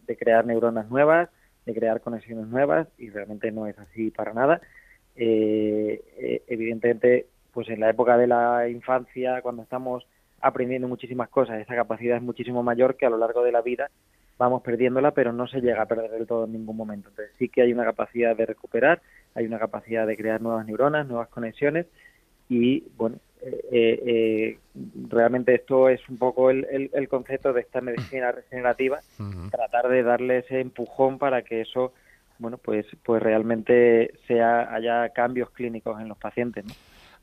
de, 0.06 0.18
crear 0.18 0.46
neuronas 0.46 0.90
nuevas, 0.90 1.30
de 1.66 1.74
crear 1.74 2.02
conexiones 2.02 2.48
nuevas, 2.48 2.88
y 2.98 3.10
realmente 3.10 3.52
no 3.52 3.68
es 3.68 3.78
así 3.80 4.12
para 4.12 4.34
nada. 4.34 4.62
eh, 5.16 6.44
evidentemente, 6.48 7.28
pues 7.54 7.68
en 7.70 7.80
la 7.80 7.90
época 7.90 8.18
de 8.18 8.28
la 8.28 8.70
infancia, 8.70 9.42
cuando 9.42 9.64
estamos 9.64 10.08
aprendiendo 10.42 10.88
muchísimas 10.88 11.30
cosas, 11.30 11.60
esa 11.60 11.76
capacidad 11.76 12.18
es 12.18 12.24
muchísimo 12.24 12.64
mayor 12.64 12.96
que 12.96 13.06
a 13.06 13.10
lo 13.10 13.18
largo 13.18 13.44
de 13.44 13.52
la 13.52 13.62
vida 13.62 13.90
vamos 14.38 14.62
perdiéndola, 14.62 15.12
pero 15.12 15.34
no 15.34 15.48
se 15.48 15.60
llega 15.60 15.82
a 15.82 15.86
perder 15.86 16.12
del 16.12 16.26
todo 16.26 16.46
en 16.46 16.54
ningún 16.54 16.78
momento. 16.78 17.10
Entonces 17.10 17.36
sí 17.38 17.50
que 17.50 17.62
hay 17.62 17.74
una 17.74 17.84
capacidad 17.84 18.36
de 18.36 18.46
recuperar, 18.46 19.02
hay 19.36 19.46
una 19.46 19.60
capacidad 19.60 20.08
de 20.08 20.16
crear 20.16 20.42
nuevas 20.42 20.66
neuronas, 20.66 21.06
nuevas 21.08 21.28
conexiones 21.28 21.88
y 22.48 22.86
bueno, 22.98 23.18
eh, 23.42 23.60
eh, 23.72 24.60
realmente 25.10 25.56
esto 25.56 25.90
es 25.90 26.02
un 26.10 26.18
poco 26.18 26.50
el, 26.50 26.90
el, 26.94 27.08
concepto 27.08 27.54
de 27.54 27.62
esta 27.62 27.82
medicina 27.82 28.32
regenerativa, 28.32 29.00
tratar 29.50 29.88
de 29.90 30.04
darle 30.04 30.40
ese 30.40 30.60
empujón 30.60 31.18
para 31.18 31.42
que 31.42 31.62
eso 31.62 31.94
bueno 32.38 32.58
pues 32.58 32.86
pues 33.04 33.22
realmente 33.22 34.14
sea 34.28 34.74
haya 34.74 35.10
cambios 35.10 35.50
clínicos 35.52 36.02
en 36.02 36.10
los 36.10 36.18
pacientes. 36.18 36.66
¿no? 36.66 36.74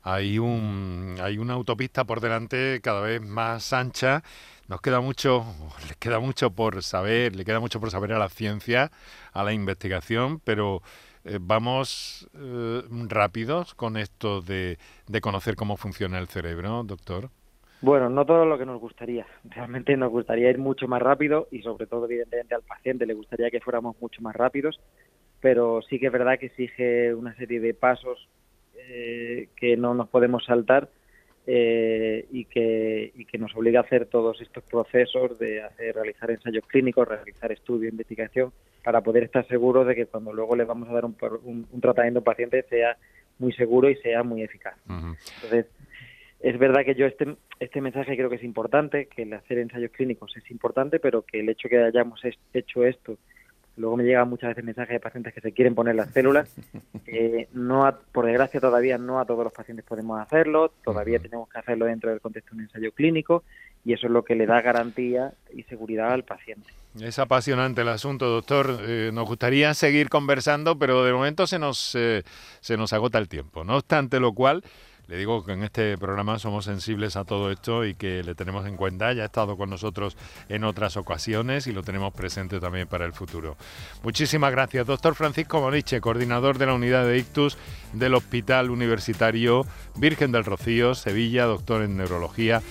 Hay 0.03 0.39
un 0.39 1.17
hay 1.21 1.37
una 1.37 1.53
autopista 1.53 2.05
por 2.05 2.19
delante 2.19 2.79
cada 2.81 3.01
vez 3.01 3.21
más 3.21 3.73
ancha 3.73 4.23
nos 4.67 4.81
queda 4.81 4.99
mucho, 4.99 5.45
le 5.89 5.95
queda 5.95 6.19
mucho 6.19 6.51
por 6.51 6.83
saber, 6.83 7.35
le 7.35 7.45
queda 7.45 7.59
mucho 7.59 7.79
por 7.79 7.91
saber 7.91 8.13
a 8.13 8.19
la 8.19 8.29
ciencia, 8.29 8.91
a 9.33 9.43
la 9.43 9.53
investigación, 9.53 10.39
pero 10.43 10.81
eh, 11.27 11.39
vamos 11.41 12.29
eh, 12.33 12.81
rápidos 13.07 13.75
con 13.75 13.97
esto 13.97 14.41
de, 14.41 14.77
de 15.07 15.21
conocer 15.21 15.55
cómo 15.55 15.77
funciona 15.77 16.19
el 16.19 16.27
cerebro, 16.27 16.83
doctor. 16.83 17.29
Bueno, 17.81 18.09
no 18.09 18.25
todo 18.25 18.45
lo 18.45 18.57
que 18.57 18.65
nos 18.65 18.79
gustaría. 18.79 19.25
Realmente 19.43 19.95
nos 19.97 20.11
gustaría 20.11 20.49
ir 20.49 20.57
mucho 20.57 20.87
más 20.87 21.01
rápido 21.01 21.47
y 21.51 21.61
sobre 21.61 21.85
todo, 21.85 22.05
evidentemente, 22.05 22.55
al 22.55 22.63
paciente 22.63 23.05
le 23.05 23.13
gustaría 23.13 23.51
que 23.51 23.59
fuéramos 23.59 23.99
mucho 24.01 24.21
más 24.21 24.35
rápidos, 24.35 24.79
pero 25.41 25.81
sí 25.83 25.99
que 25.99 26.07
es 26.07 26.11
verdad 26.11 26.39
que 26.39 26.47
exige 26.47 27.13
una 27.13 27.35
serie 27.35 27.59
de 27.59 27.73
pasos 27.73 28.27
eh, 28.77 29.49
que 29.55 29.77
no 29.77 29.93
nos 29.93 30.07
podemos 30.09 30.45
saltar 30.45 30.89
eh, 31.49 32.25
y, 32.29 32.43
que, 32.43 33.13
y 33.15 33.23
que 33.23 33.37
nos 33.37 33.55
obliga 33.55 33.79
a 33.79 33.83
hacer 33.83 34.07
todos 34.07 34.41
estos 34.41 34.65
procesos 34.65 35.39
de 35.39 35.61
hacer, 35.63 35.95
realizar 35.95 36.29
ensayos 36.29 36.65
clínicos, 36.67 37.07
realizar 37.07 37.53
estudio, 37.53 37.87
investigación, 37.87 38.51
para 38.83 38.99
poder 38.99 39.23
estar 39.23 39.47
seguros 39.47 39.87
de 39.87 39.95
que 39.95 40.07
cuando 40.07 40.33
luego 40.33 40.57
le 40.57 40.65
vamos 40.65 40.89
a 40.89 40.93
dar 40.93 41.05
un, 41.05 41.15
un, 41.71 41.81
tratamiento 41.81 42.19
al 42.19 42.25
paciente 42.25 42.63
sea 42.63 42.97
muy 43.39 43.53
seguro 43.53 43.89
y 43.89 43.95
sea 43.95 44.23
muy 44.23 44.43
eficaz. 44.43 44.75
Entonces, 44.89 45.67
es 46.41 46.59
verdad 46.59 46.83
que 46.83 46.95
yo 46.95 47.05
este, 47.05 47.37
este 47.61 47.79
mensaje 47.79 48.17
creo 48.17 48.29
que 48.29 48.35
es 48.35 48.43
importante, 48.43 49.05
que 49.05 49.21
el 49.21 49.31
hacer 49.31 49.59
ensayos 49.59 49.91
clínicos 49.91 50.35
es 50.35 50.51
importante, 50.51 50.99
pero 50.99 51.21
que 51.21 51.39
el 51.39 51.47
hecho 51.47 51.69
que 51.69 51.77
hayamos 51.77 52.19
hecho 52.53 52.83
esto 52.83 53.17
Luego 53.77 53.95
me 53.95 54.03
llegan 54.03 54.27
muchas 54.29 54.49
veces 54.49 54.63
mensajes 54.63 54.93
de 54.93 54.99
pacientes 54.99 55.33
que 55.33 55.41
se 55.41 55.51
quieren 55.51 55.75
poner 55.75 55.95
las 55.95 56.11
células. 56.11 56.53
no 57.53 57.97
por 58.11 58.25
desgracia 58.25 58.59
todavía 58.59 58.97
no 58.97 59.19
a 59.19 59.25
todos 59.25 59.43
los 59.43 59.53
pacientes 59.53 59.85
podemos 59.85 60.19
hacerlo, 60.19 60.71
todavía 60.83 61.19
tenemos 61.19 61.47
que 61.47 61.59
hacerlo 61.59 61.85
dentro 61.85 62.09
del 62.09 62.19
contexto 62.19 62.51
de 62.51 62.57
un 62.57 62.63
ensayo 62.63 62.91
clínico 62.91 63.43
y 63.85 63.93
eso 63.93 64.07
es 64.07 64.11
lo 64.11 64.23
que 64.23 64.35
le 64.35 64.45
da 64.45 64.61
garantía 64.61 65.33
y 65.53 65.63
seguridad 65.63 66.11
al 66.11 66.23
paciente. 66.23 66.67
Es 66.99 67.19
apasionante 67.19 67.81
el 67.81 67.89
asunto, 67.89 68.27
doctor. 68.27 68.79
Eh, 68.81 69.11
nos 69.13 69.27
gustaría 69.27 69.73
seguir 69.73 70.09
conversando, 70.09 70.79
pero 70.79 71.03
de 71.03 71.13
momento 71.13 71.45
se 71.45 71.59
nos, 71.59 71.93
eh, 71.95 72.23
se 72.59 72.75
nos 72.75 72.91
agota 72.91 73.17
el 73.19 73.29
tiempo. 73.29 73.63
No 73.63 73.77
obstante 73.77 74.19
lo 74.19 74.33
cual, 74.33 74.63
le 75.07 75.17
digo 75.17 75.43
que 75.45 75.53
en 75.53 75.63
este 75.63 75.97
programa 75.97 76.37
somos 76.37 76.65
sensibles 76.65 77.15
a 77.15 77.23
todo 77.23 77.49
esto 77.49 77.85
y 77.85 77.95
que 77.95 78.23
le 78.23 78.35
tenemos 78.35 78.65
en 78.67 78.75
cuenta. 78.75 79.13
Ya 79.13 79.23
ha 79.23 79.25
estado 79.27 79.55
con 79.55 79.69
nosotros 79.69 80.17
en 80.49 80.65
otras 80.65 80.97
ocasiones 80.97 81.65
y 81.67 81.71
lo 81.71 81.81
tenemos 81.81 82.13
presente 82.13 82.59
también 82.59 82.87
para 82.87 83.05
el 83.05 83.13
futuro. 83.13 83.55
Muchísimas 84.03 84.51
gracias, 84.51 84.85
doctor 84.85 85.15
Francisco 85.15 85.61
Moriche, 85.61 86.01
coordinador 86.01 86.57
de 86.57 86.65
la 86.65 86.73
unidad 86.73 87.05
de 87.05 87.17
ictus 87.17 87.57
del 87.93 88.15
Hospital 88.15 88.69
Universitario 88.69 89.65
Virgen 89.95 90.31
del 90.31 90.43
Rocío, 90.43 90.93
Sevilla, 90.93 91.45
doctor 91.45 91.83
en 91.83 91.95
neurología 91.95 92.61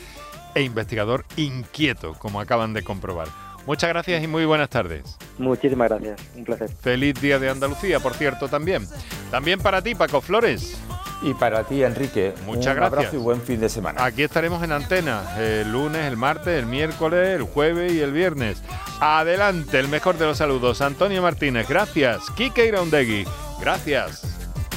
e 0.55 0.63
investigador 0.63 1.25
inquieto, 1.37 2.15
como 2.15 2.41
acaban 2.41 2.75
de 2.75 2.83
comprobar. 2.83 3.29
Muchas 3.67 3.89
gracias 3.89 4.23
y 4.23 4.27
muy 4.27 4.45
buenas 4.45 4.71
tardes. 4.71 5.19
Muchísimas 5.39 5.89
gracias, 5.89 6.21
un 6.37 6.45
placer. 6.45 6.69
Feliz 6.69 7.21
Día 7.21 7.39
de 7.39 7.51
Andalucía, 7.51 7.99
por 7.99 8.15
cierto, 8.15 8.49
también. 8.49 8.87
También 9.31 9.59
para 9.59 9.83
ti, 9.83 9.95
Paco 9.95 10.21
Flores. 10.21 10.81
Y 11.23 11.33
para 11.35 11.65
ti, 11.65 11.83
Enrique, 11.83 12.35
Muchas 12.45 12.67
un 12.69 12.75
gracias. 12.77 12.93
abrazo 12.99 13.17
y 13.17 13.19
buen 13.19 13.41
fin 13.41 13.59
de 13.59 13.69
semana. 13.69 14.05
Aquí 14.05 14.23
estaremos 14.23 14.63
en 14.63 14.73
antena 14.73 15.23
el 15.39 15.73
lunes, 15.73 16.05
el 16.05 16.17
martes, 16.17 16.59
el 16.59 16.67
miércoles, 16.67 17.29
el 17.37 17.43
jueves 17.43 17.93
y 17.93 18.01
el 18.01 18.13
viernes. 18.13 18.63
Adelante, 19.01 19.79
el 19.79 19.89
mejor 19.89 20.19
de 20.19 20.27
los 20.27 20.39
saludos. 20.39 20.81
Antonio 20.83 21.23
Martínez, 21.23 21.69
gracias. 21.69 22.31
Kike 22.37 22.67
Iraundegui, 22.67 23.25
gracias. 23.61 24.23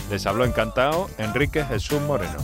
Les 0.10 0.26
habló 0.26 0.46
encantado 0.46 1.10
Enrique 1.18 1.64
Jesús 1.66 2.02
Moreno. 2.02 2.38